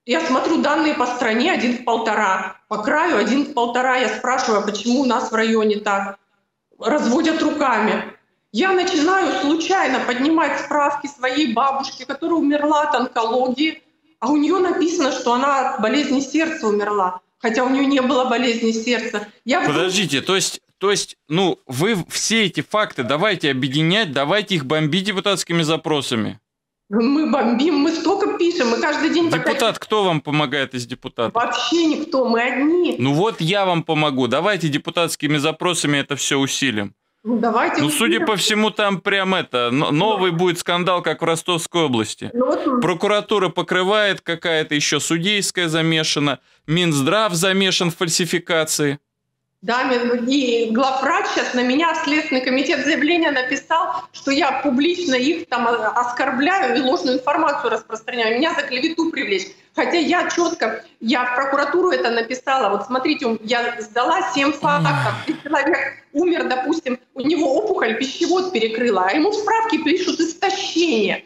Я 0.07 0.19
смотрю 0.21 0.63
данные 0.63 0.95
по 0.95 1.05
стране 1.05 1.51
один 1.51 1.77
в 1.77 1.83
полтора. 1.83 2.57
По 2.67 2.81
краю 2.81 3.17
один 3.17 3.43
в 3.43 3.53
полтора. 3.53 3.97
Я 3.97 4.09
спрашиваю, 4.09 4.61
а 4.61 4.65
почему 4.65 5.01
у 5.01 5.05
нас 5.05 5.31
в 5.31 5.35
районе 5.35 5.79
так? 5.81 6.17
Разводят 6.79 7.43
руками. 7.43 8.15
Я 8.51 8.71
начинаю 8.71 9.41
случайно 9.41 9.99
поднимать 9.99 10.59
справки 10.59 11.05
своей 11.05 11.53
бабушки, 11.53 12.03
которая 12.03 12.39
умерла 12.39 12.81
от 12.81 12.95
онкологии, 12.95 13.83
а 14.19 14.31
у 14.31 14.37
нее 14.37 14.57
написано, 14.57 15.11
что 15.11 15.33
она 15.33 15.75
от 15.75 15.81
болезни 15.81 16.19
сердца 16.19 16.67
умерла, 16.67 17.21
хотя 17.45 17.63
у 17.63 17.69
нее 17.69 17.85
не 17.85 18.01
было 18.01 18.25
болезни 18.25 18.71
сердца. 18.71 19.27
Я 19.45 19.67
Подождите, 19.67 20.21
то 20.21 20.35
есть 20.35 20.61
то 20.79 20.91
есть, 20.91 21.15
ну, 21.29 21.59
вы 21.67 21.95
все 22.09 22.45
эти 22.45 22.61
факты 22.61 23.03
давайте 23.03 23.51
объединять, 23.51 24.11
давайте 24.11 24.55
их 24.55 24.65
бомбить 24.65 25.05
депутатскими 25.05 25.61
запросами. 25.61 26.39
Мы 26.89 27.31
бомбим, 27.31 27.75
мы 27.75 27.91
столько 27.91 28.37
пишем, 28.37 28.69
мы 28.69 28.81
каждый 28.81 29.11
день... 29.11 29.29
Депутат, 29.29 29.59
пока... 29.59 29.73
кто 29.73 30.03
вам 30.03 30.21
помогает 30.21 30.73
из 30.73 30.85
депутатов? 30.85 31.33
Вообще 31.33 31.85
никто, 31.85 32.25
мы 32.27 32.41
одни. 32.41 32.95
Ну 32.97 33.13
вот 33.13 33.41
я 33.41 33.65
вам 33.65 33.83
помогу, 33.83 34.27
давайте 34.27 34.67
депутатскими 34.67 35.37
запросами 35.37 35.97
это 35.97 36.15
все 36.15 36.37
усилим. 36.37 36.93
Ну, 37.25 37.39
давайте. 37.39 37.81
Ну, 37.81 37.89
судя 37.89 38.23
по 38.23 38.35
всему, 38.35 38.69
там 38.69 39.01
прям 39.01 39.33
это, 39.33 39.71
новый 39.71 40.29
да. 40.29 40.37
будет 40.37 40.59
скандал, 40.59 41.01
как 41.01 41.23
в 41.23 41.25
Ростовской 41.25 41.85
области. 41.85 42.29
Ну, 42.33 42.45
вот... 42.45 42.81
Прокуратура 42.81 43.49
покрывает, 43.49 44.21
какая-то 44.21 44.75
еще 44.75 44.99
судейская 44.99 45.67
замешана, 45.67 46.39
Минздрав 46.67 47.33
замешан 47.33 47.89
в 47.89 47.97
фальсификации. 47.97 48.99
Да, 49.63 49.91
и 50.27 50.69
главврач 50.69 51.25
сейчас 51.33 51.55
на 51.55 51.63
меня 51.63 51.95
в 51.95 52.03
Следственный 52.03 52.41
комитет 52.41 52.85
заявление 52.85 53.31
написал, 53.31 54.03
что 54.13 54.29
я 54.29 54.61
публично 54.61 55.15
их 55.15 55.47
там 55.49 55.67
оскорбляю 55.67 56.77
и 56.77 56.81
ложную 56.81 57.17
информацию 57.17 57.71
распространяю. 57.71 58.37
Меня 58.37 58.53
за 58.53 58.61
клевету 58.61 59.09
привлечь. 59.09 59.47
Хотя 59.75 59.97
я 59.97 60.29
четко, 60.29 60.85
я 61.01 61.25
в 61.25 61.35
прокуратуру 61.35 61.89
это 61.91 62.09
написала. 62.09 62.69
Вот 62.69 62.85
смотрите, 62.85 63.37
я 63.43 63.75
сдала 63.81 64.31
7 64.33 64.53
фактов. 64.53 65.13
И 65.27 65.35
человек 65.43 65.77
умер, 66.13 66.47
допустим, 66.47 66.97
у 67.13 67.21
него 67.21 67.55
опухоль 67.55 67.97
пищевод 67.97 68.53
перекрыла, 68.53 69.07
а 69.07 69.11
ему 69.11 69.31
в 69.31 69.35
справке 69.35 69.79
пишут 69.79 70.19
истощение. 70.21 71.25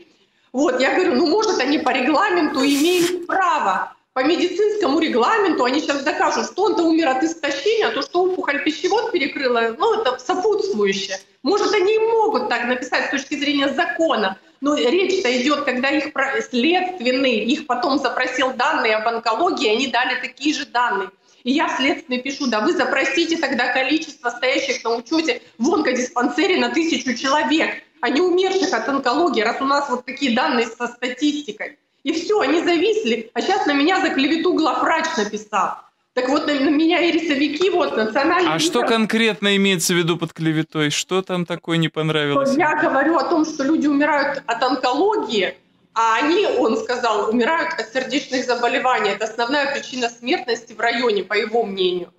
Вот, 0.52 0.82
я 0.82 0.96
говорю, 0.96 1.14
ну, 1.14 1.28
может, 1.28 1.60
они 1.60 1.78
по 1.78 1.92
регламенту 1.92 2.62
имеют 2.62 3.28
право. 3.28 3.94
По 4.14 4.24
медицинскому 4.24 5.00
регламенту 5.00 5.64
они 5.64 5.80
сейчас 5.80 6.04
докажут, 6.04 6.48
что 6.48 6.64
он-то 6.64 6.84
умер 6.84 7.08
от 7.10 7.24
истощения, 7.24 7.88
а 7.88 7.92
то, 7.92 8.02
что 8.02 8.24
опухоль 8.24 8.64
пищевод 8.64 9.12
перекрыла, 9.12 9.76
ну, 9.78 10.02
это 10.02 10.18
сопутствующее. 10.18 11.18
Может, 11.44 11.72
они 11.76 11.94
и 11.94 12.00
могут 12.00 12.50
так 12.50 12.66
написать 12.66 13.06
с 13.06 13.12
точки 13.12 13.36
зрения 13.38 13.70
закона, 13.70 14.40
но 14.62 14.76
речь-то 14.76 15.42
идет, 15.42 15.64
когда 15.64 15.90
их 15.90 16.12
следственный, 16.50 17.38
их 17.46 17.66
потом 17.68 17.98
запросил 18.00 18.54
данные 18.54 18.96
об 18.96 19.08
онкологии, 19.08 19.70
они 19.70 19.88
дали 19.88 20.20
такие 20.20 20.54
же 20.54 20.66
данные. 20.66 21.10
И 21.44 21.52
я 21.52 21.70
следственный 21.70 22.22
пишу, 22.22 22.48
да 22.48 22.60
вы 22.60 22.74
запросите 22.74 23.38
тогда 23.38 23.72
количество 23.72 24.30
стоящих 24.30 24.84
на 24.84 24.98
учете 24.98 25.42
в 25.58 25.74
онкодиспансере 25.74 26.58
на 26.58 26.70
тысячу 26.70 27.16
человек, 27.16 27.82
а 28.02 28.10
не 28.10 28.22
умерших 28.22 28.74
от 28.74 28.88
онкологии, 28.90 29.42
раз 29.42 29.62
у 29.62 29.66
нас 29.66 29.90
вот 29.90 30.06
такие 30.06 30.36
данные 30.36 30.68
со 30.68 30.88
статистикой. 30.88 31.80
И 32.04 32.14
все, 32.14 32.40
они 32.40 32.62
зависли. 32.62 33.30
А 33.34 33.42
сейчас 33.42 33.66
на 33.66 33.74
меня 33.74 34.00
за 34.02 34.10
клевету 34.10 34.54
главврач 34.54 35.06
написал. 35.18 35.78
Так 36.20 36.28
вот, 36.28 36.48
на, 36.48 36.54
на 36.54 36.70
меня 36.70 37.00
и 37.00 37.12
рисовики, 37.14 37.70
вот, 37.70 37.96
национальные... 37.96 38.54
А 38.54 38.60
что 38.60 38.82
конкретно 38.82 39.56
имеется 39.56 39.94
в 39.94 39.98
виду 39.98 40.18
под 40.18 40.34
клеветой? 40.34 40.90
Что 40.90 41.22
там 41.22 41.46
такое 41.46 41.78
не 41.78 41.88
понравилось? 41.88 42.58
Я 42.58 42.76
говорю 42.76 43.16
о 43.16 43.24
том, 43.24 43.46
что 43.46 43.64
люди 43.64 43.88
умирают 43.88 44.44
от 44.46 44.62
онкологии, 44.62 45.56
а 45.94 46.18
они, 46.18 46.46
он 46.46 46.76
сказал, 46.76 47.30
умирают 47.30 47.70
от 47.80 47.94
сердечных 47.94 48.46
заболеваний. 48.46 49.12
Это 49.12 49.26
основная 49.26 49.72
причина 49.72 50.10
смертности 50.10 50.74
в 50.74 50.80
районе, 50.82 51.24
по 51.24 51.36
его 51.36 51.64
мнению. 51.64 52.10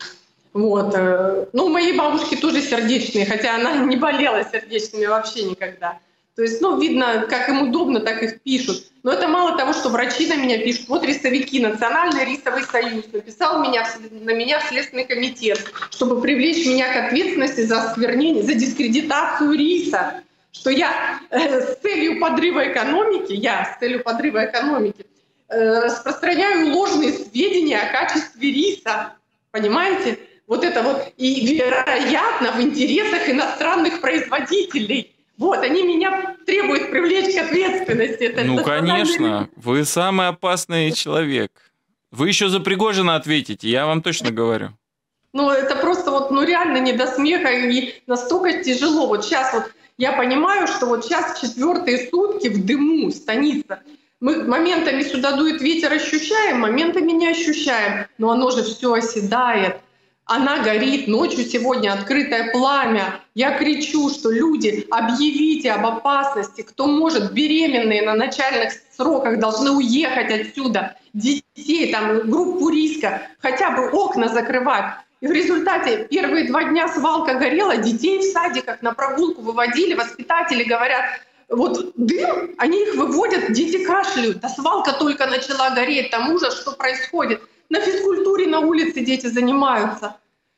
Вот. 0.55 0.95
Э, 0.95 1.45
ну, 1.53 1.67
у 1.67 1.69
моей 1.69 1.95
бабушки 1.95 2.37
тоже 2.37 2.63
сердечные, 2.63 3.27
хотя 3.27 3.57
она 3.57 3.85
не 3.85 3.97
болела 3.97 4.43
сердечными 4.51 5.05
вообще 5.05 5.43
никогда. 5.43 5.99
То 6.37 6.43
есть, 6.43 6.61
ну, 6.61 6.81
видно, 6.81 7.27
как 7.29 7.49
им 7.49 7.69
удобно, 7.69 8.01
так 8.01 8.23
их 8.23 8.41
пишут. 8.41 8.85
Но 9.03 9.13
это 9.13 9.29
мало 9.29 9.57
того, 9.57 9.73
что 9.73 9.89
врачи 9.89 10.27
на 10.27 10.37
меня 10.37 10.59
пишут. 10.59 10.89
Вот 10.89 11.05
рисовики, 11.05 11.61
Национальный 11.61 12.25
рисовый 12.25 12.65
союз 12.65 13.05
написал 13.13 13.63
меня, 13.63 13.87
на 14.11 14.33
меня 14.33 14.61
в 14.61 14.69
Следственный 14.69 15.05
комитет, 15.05 15.73
чтобы 15.91 16.21
привлечь 16.21 16.67
меня 16.67 16.93
к 16.93 17.07
ответственности 17.07 17.63
за 17.63 17.83
осквернение, 17.83 18.43
за 18.43 18.55
дискредитацию 18.55 19.53
риса. 19.53 20.23
Что 20.53 20.71
я 20.71 21.21
э, 21.31 21.61
с 21.61 21.79
целью 21.81 22.21
подрыва 22.21 22.73
экономики, 22.73 23.33
я 23.33 23.65
с 23.65 23.79
целью 23.79 24.03
подрыва 24.03 24.45
экономики, 24.47 25.07
э, 25.49 25.81
распространяю 25.81 26.73
ложные 26.73 27.13
сведения 27.13 27.79
о 27.79 27.93
качестве 27.93 28.51
риса. 28.51 29.15
Понимаете? 29.53 30.19
Вот 30.47 30.65
это 30.65 30.83
вот, 30.83 31.13
и 31.17 31.57
вероятно, 31.57 32.53
в 32.53 32.61
интересах 32.61 33.29
иностранных 33.29 34.01
производителей. 34.01 35.10
Вот, 35.41 35.61
они 35.61 35.83
меня 35.85 36.37
требуют 36.45 36.91
привлечь 36.91 37.35
к 37.35 37.39
ответственности. 37.39 38.25
Это 38.25 38.45
ну, 38.45 38.63
конечно, 38.63 39.49
вы 39.57 39.87
самый 39.87 40.29
опасный 40.29 40.93
человек. 40.93 41.51
Вы 42.11 42.29
еще 42.29 42.51
за 42.51 42.61
Пригожина 42.61 43.17
ответите, 43.17 43.67
я 43.67 43.87
вам 43.87 44.03
точно 44.03 44.31
говорю. 44.31 44.73
Ну, 45.33 45.51
это 45.51 45.77
просто 45.77 46.11
вот, 46.11 46.31
ну, 46.31 46.43
реально 46.43 46.77
не 46.79 46.93
до 46.93 47.07
смеха 47.07 47.49
и 47.49 47.95
настолько 48.07 48.63
тяжело. 48.63 49.07
Вот 49.07 49.25
сейчас 49.25 49.55
вот 49.55 49.73
я 49.97 50.13
понимаю, 50.13 50.67
что 50.67 50.85
вот 50.85 51.07
сейчас 51.07 51.41
четвертые 51.41 52.11
сутки 52.11 52.49
в 52.49 52.67
дыму 52.67 53.11
станица. 53.11 53.81
Мы 54.21 54.45
моментами 54.45 55.03
сюда 55.03 55.39
дует 55.39 55.63
ветер, 55.63 55.91
ощущаем, 55.91 56.61
моментами 56.61 57.13
не 57.13 57.29
ощущаем, 57.29 58.07
но 58.19 58.31
оно 58.31 58.51
же 58.51 58.63
все 58.63 58.93
оседает 58.93 59.81
она 60.31 60.59
горит, 60.59 61.09
ночью 61.09 61.45
сегодня 61.45 61.93
открытое 61.93 62.53
пламя. 62.53 63.21
Я 63.35 63.59
кричу, 63.59 64.09
что 64.11 64.31
люди, 64.31 64.87
объявите 64.89 65.73
об 65.73 65.85
опасности, 65.85 66.63
кто 66.63 66.87
может, 66.87 67.33
беременные 67.33 68.03
на 68.03 68.15
начальных 68.15 68.75
сроках 68.97 69.41
должны 69.41 69.73
уехать 69.73 70.31
отсюда, 70.31 70.95
детей, 71.15 71.91
там, 71.91 72.31
группу 72.31 72.69
риска, 72.69 73.23
хотя 73.41 73.71
бы 73.71 73.91
окна 73.91 74.29
закрывать. 74.29 74.95
И 75.21 75.27
в 75.27 75.33
результате 75.33 76.07
первые 76.09 76.47
два 76.47 76.63
дня 76.63 76.87
свалка 76.87 77.35
горела, 77.35 77.77
детей 77.79 78.19
в 78.21 78.33
садиках 78.33 78.83
на 78.83 78.95
прогулку 78.95 79.43
выводили, 79.43 79.95
воспитатели 79.95 80.63
говорят, 80.63 81.07
вот 81.49 81.93
дым, 81.97 82.55
они 82.57 82.81
их 82.85 82.95
выводят, 82.95 83.51
дети 83.51 83.85
кашляют, 83.85 84.45
а 84.45 84.49
свалка 84.49 84.93
только 84.93 85.27
начала 85.27 85.71
гореть, 85.71 86.13
там 86.13 86.33
ужас, 86.33 86.61
что 86.61 86.71
происходит. 86.71 87.43
На 87.71 87.81
физкультуре 87.81 88.47
на 88.49 88.61
улице 88.61 89.01
дети 89.01 89.27
занимаются. 89.27 90.17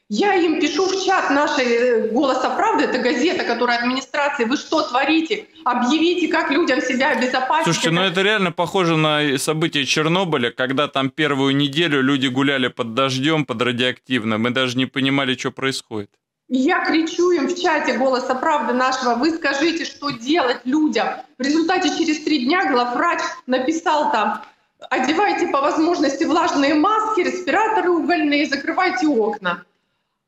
Я 0.08 0.34
им 0.34 0.60
пишу 0.60 0.86
в 0.86 1.04
чат 1.06 1.30
нашей 1.30 1.64
э, 1.64 2.08
«Голоса 2.08 2.50
правды», 2.50 2.84
это 2.84 2.98
газета, 2.98 3.44
которая 3.44 3.78
администрации, 3.78 4.44
вы 4.44 4.58
что 4.58 4.82
творите? 4.82 5.46
Объявите, 5.64 6.28
как 6.28 6.50
людям 6.50 6.82
себя 6.82 7.12
обезопасить. 7.12 7.64
Слушайте, 7.64 7.90
ну 7.92 8.02
это 8.02 8.20
реально 8.20 8.52
похоже 8.52 8.96
на 8.96 9.38
события 9.38 9.86
Чернобыля, 9.86 10.50
когда 10.50 10.86
там 10.88 11.08
первую 11.08 11.56
неделю 11.56 12.02
люди 12.02 12.26
гуляли 12.26 12.68
под 12.68 12.92
дождем, 12.92 13.46
под 13.46 13.62
радиоактивным, 13.62 14.42
мы 14.42 14.50
даже 14.50 14.76
не 14.76 14.84
понимали, 14.84 15.34
что 15.34 15.50
происходит. 15.50 16.10
Я 16.48 16.84
кричу 16.84 17.30
им 17.30 17.48
в 17.48 17.58
чате 17.58 17.96
«Голоса 17.96 18.34
правды» 18.34 18.74
нашего, 18.74 19.14
вы 19.14 19.30
скажите, 19.30 19.86
что 19.86 20.10
делать 20.10 20.58
людям. 20.64 21.08
В 21.38 21.42
результате 21.42 21.88
через 21.96 22.22
три 22.22 22.44
дня 22.44 22.70
главврач 22.70 23.20
написал 23.46 24.12
там, 24.12 24.42
одевайте 24.90 25.48
по 25.48 25.60
возможности 25.60 26.24
влажные 26.24 26.74
маски, 26.74 27.20
респираторы 27.20 27.90
угольные, 27.90 28.46
закрывайте 28.46 29.06
окна. 29.06 29.64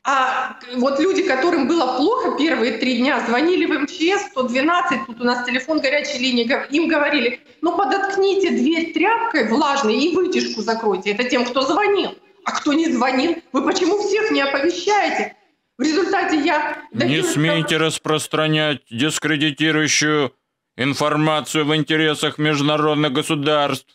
А 0.07 0.59
вот 0.77 1.01
люди, 1.01 1.23
которым 1.23 1.67
было 1.67 1.97
плохо 1.97 2.37
первые 2.37 2.73
три 2.77 2.99
дня, 2.99 3.25
звонили 3.27 3.65
в 3.65 3.79
МЧС 3.81 4.27
112, 4.33 5.07
тут 5.07 5.21
у 5.21 5.25
нас 5.25 5.47
телефон 5.47 5.81
горячей 5.81 6.19
линии, 6.19 6.51
им 6.71 6.89
говорили, 6.89 7.41
ну 7.63 7.75
подоткните 7.75 8.51
дверь 8.51 8.93
тряпкой 8.93 9.49
влажной 9.49 9.97
и 9.97 10.15
вытяжку 10.15 10.61
закройте. 10.61 11.13
Это 11.13 11.25
тем, 11.25 11.47
кто 11.47 11.63
звонил. 11.63 12.11
А 12.45 12.53
кто 12.53 12.75
не 12.75 12.93
звонил, 12.93 13.37
вы 13.53 13.65
почему 13.65 13.99
всех 14.03 14.31
не 14.31 14.43
оповещаете? 14.43 15.37
В 15.79 15.83
результате 15.83 16.39
я... 16.39 16.77
Не 16.93 17.23
смейте 17.23 17.79
распространять 17.79 18.83
дискредитирующую 18.91 20.35
информацию 20.77 21.65
в 21.65 21.75
интересах 21.75 22.37
международных 22.37 23.13
государств. 23.13 23.89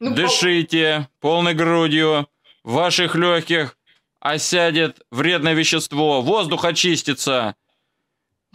Ну, 0.00 0.14
Дышите 0.14 1.08
полной 1.20 1.54
грудью 1.54 2.28
в 2.62 2.74
ваших 2.74 3.14
легких 3.14 3.76
осядет 4.20 5.00
вредное 5.10 5.54
вещество, 5.54 6.22
воздух 6.22 6.64
очистится. 6.64 7.56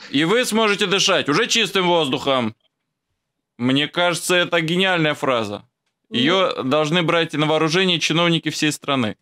И 0.09 0.23
вы 0.23 0.45
сможете 0.45 0.87
дышать 0.87 1.29
уже 1.29 1.47
чистым 1.47 1.87
воздухом. 1.87 2.55
Мне 3.57 3.87
кажется, 3.87 4.35
это 4.35 4.61
гениальная 4.61 5.13
фраза. 5.13 5.67
Ее 6.09 6.63
должны 6.63 7.03
брать 7.03 7.33
на 7.33 7.45
вооружение 7.45 7.99
чиновники 7.99 8.49
всей 8.49 8.71
страны. 8.71 9.17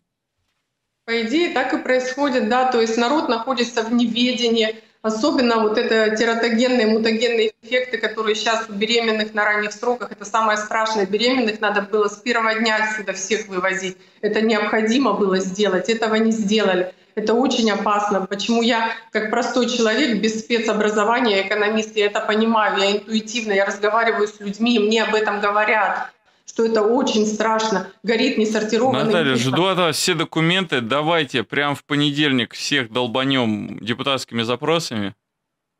По 1.04 1.22
идее, 1.22 1.52
так 1.52 1.72
и 1.74 1.78
происходит, 1.78 2.48
да, 2.48 2.70
то 2.70 2.80
есть 2.80 2.96
народ 2.96 3.28
находится 3.28 3.82
в 3.82 3.92
неведении, 3.92 4.82
особенно 5.02 5.58
вот 5.58 5.76
это 5.76 6.16
тератогенные, 6.16 6.86
мутагенные 6.86 7.52
эффекты, 7.62 7.98
которые 7.98 8.34
сейчас 8.34 8.66
у 8.68 8.72
беременных 8.72 9.34
на 9.34 9.44
ранних 9.44 9.72
сроках, 9.72 10.12
это 10.12 10.24
самое 10.24 10.56
страшное. 10.56 11.06
Беременных 11.06 11.60
надо 11.60 11.82
было 11.82 12.08
с 12.08 12.16
первого 12.16 12.54
дня 12.54 12.78
отсюда 12.82 13.12
всех 13.12 13.48
вывозить. 13.48 13.98
Это 14.20 14.40
необходимо 14.40 15.12
было 15.14 15.38
сделать, 15.38 15.88
этого 15.88 16.14
не 16.14 16.30
сделали. 16.30 16.94
Это 17.14 17.34
очень 17.34 17.70
опасно. 17.70 18.26
Почему 18.26 18.62
я, 18.62 18.92
как 19.10 19.30
простой 19.30 19.68
человек, 19.68 20.22
без 20.22 20.40
спецобразования, 20.40 21.46
экономист, 21.46 21.94
я 21.96 22.06
это 22.06 22.20
понимаю, 22.20 22.78
я 22.78 22.92
интуитивно, 22.92 23.52
я 23.52 23.66
разговариваю 23.66 24.28
с 24.28 24.40
людьми, 24.40 24.78
мне 24.78 25.02
об 25.02 25.14
этом 25.14 25.40
говорят 25.40 26.10
что 26.52 26.66
это 26.66 26.82
очень 26.82 27.26
страшно. 27.26 27.88
Горит 28.02 28.36
несортированный 28.36 29.04
Наталья, 29.04 29.36
жду 29.36 29.66
от 29.66 29.78
вас 29.78 29.96
все 29.96 30.14
документы. 30.14 30.80
Давайте 30.80 31.44
прямо 31.44 31.74
в 31.74 31.84
понедельник 31.84 32.52
всех 32.52 32.92
долбанем 32.92 33.78
депутатскими 33.80 34.42
запросами. 34.42 35.14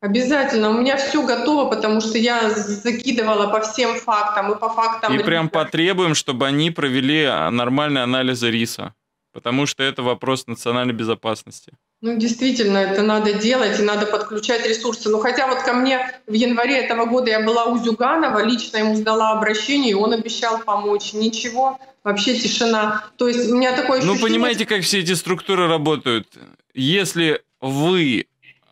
Обязательно. 0.00 0.70
У 0.70 0.72
меня 0.72 0.96
все 0.96 1.24
готово, 1.24 1.70
потому 1.70 2.00
что 2.00 2.18
я 2.18 2.50
закидывала 2.50 3.48
по 3.48 3.60
всем 3.60 3.94
фактам 3.96 4.52
и 4.52 4.58
по 4.58 4.68
фактам. 4.70 5.14
И 5.14 5.22
прям 5.22 5.48
потребуем, 5.48 6.14
чтобы 6.14 6.46
они 6.46 6.70
провели 6.70 7.26
нормальные 7.50 8.02
анализы 8.02 8.50
риса. 8.50 8.94
Потому 9.32 9.66
что 9.66 9.82
это 9.82 10.02
вопрос 10.02 10.46
национальной 10.46 10.94
безопасности. 10.94 11.72
Ну, 12.02 12.18
действительно, 12.18 12.78
это 12.78 13.02
надо 13.02 13.32
делать, 13.32 13.78
и 13.78 13.82
надо 13.82 14.06
подключать 14.06 14.66
ресурсы. 14.66 15.08
Ну, 15.08 15.20
хотя 15.20 15.46
вот 15.46 15.62
ко 15.62 15.72
мне 15.72 16.20
в 16.26 16.32
январе 16.32 16.78
этого 16.78 17.06
года 17.06 17.30
я 17.30 17.40
была 17.40 17.66
у 17.66 17.78
Зюганова, 17.78 18.44
лично 18.44 18.78
ему 18.78 18.96
сдала 18.96 19.30
обращение, 19.30 19.92
и 19.92 19.94
он 19.94 20.12
обещал 20.12 20.58
помочь. 20.58 21.12
Ничего, 21.12 21.78
вообще 22.02 22.34
тишина. 22.36 23.04
То 23.16 23.28
есть 23.28 23.48
у 23.48 23.56
меня 23.56 23.70
такое 23.70 24.00
ну, 24.00 24.14
ощущение... 24.14 24.20
Ну, 24.20 24.26
понимаете, 24.26 24.66
как 24.66 24.82
все 24.82 24.98
эти 24.98 25.14
структуры 25.14 25.68
работают? 25.68 26.26
Если 26.74 27.40
вы 27.60 28.26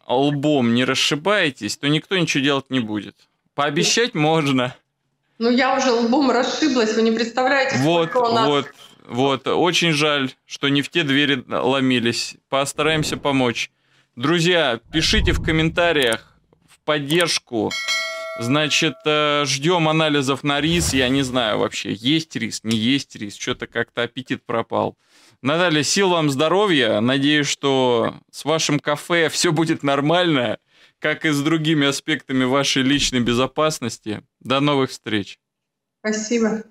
лбом 0.08 0.74
не 0.74 0.84
расшибаетесь, 0.84 1.76
то 1.76 1.88
никто 1.88 2.18
ничего 2.18 2.42
делать 2.42 2.68
не 2.68 2.80
будет. 2.80 3.14
Пообещать 3.54 4.14
можно. 4.14 4.74
Ну, 5.38 5.50
я 5.50 5.76
уже 5.76 5.92
лбом 5.92 6.32
расшиблась, 6.32 6.94
вы 6.94 7.02
не 7.02 7.12
представляете, 7.12 7.76
вот, 7.78 8.10
сколько 8.10 8.28
у 8.28 8.32
нас... 8.32 8.48
Вот, 8.48 8.66
вот, 9.10 9.48
очень 9.48 9.90
жаль, 9.90 10.30
что 10.46 10.68
не 10.68 10.82
в 10.82 10.88
те 10.88 11.02
двери 11.02 11.42
ломились. 11.48 12.36
Постараемся 12.48 13.16
помочь. 13.16 13.72
Друзья, 14.14 14.80
пишите 14.92 15.32
в 15.32 15.42
комментариях 15.42 16.38
в 16.68 16.78
поддержку. 16.84 17.72
Значит, 18.38 18.94
э, 19.04 19.44
ждем 19.46 19.88
анализов 19.88 20.44
на 20.44 20.60
рис. 20.60 20.94
Я 20.94 21.08
не 21.08 21.22
знаю 21.22 21.58
вообще, 21.58 21.92
есть 21.92 22.36
рис, 22.36 22.60
не 22.62 22.76
есть 22.76 23.16
рис. 23.16 23.34
Что-то 23.34 23.66
как-то 23.66 24.04
аппетит 24.04 24.44
пропал. 24.46 24.96
Наталья, 25.42 25.82
сил 25.82 26.10
вам 26.10 26.30
здоровья. 26.30 27.00
Надеюсь, 27.00 27.48
что 27.48 28.14
с 28.30 28.44
вашим 28.44 28.78
кафе 28.78 29.28
все 29.28 29.50
будет 29.50 29.82
нормально, 29.82 30.58
как 31.00 31.24
и 31.24 31.30
с 31.30 31.42
другими 31.42 31.88
аспектами 31.88 32.44
вашей 32.44 32.82
личной 32.82 33.20
безопасности. 33.20 34.22
До 34.38 34.60
новых 34.60 34.90
встреч. 34.90 35.40
Спасибо. 35.98 36.62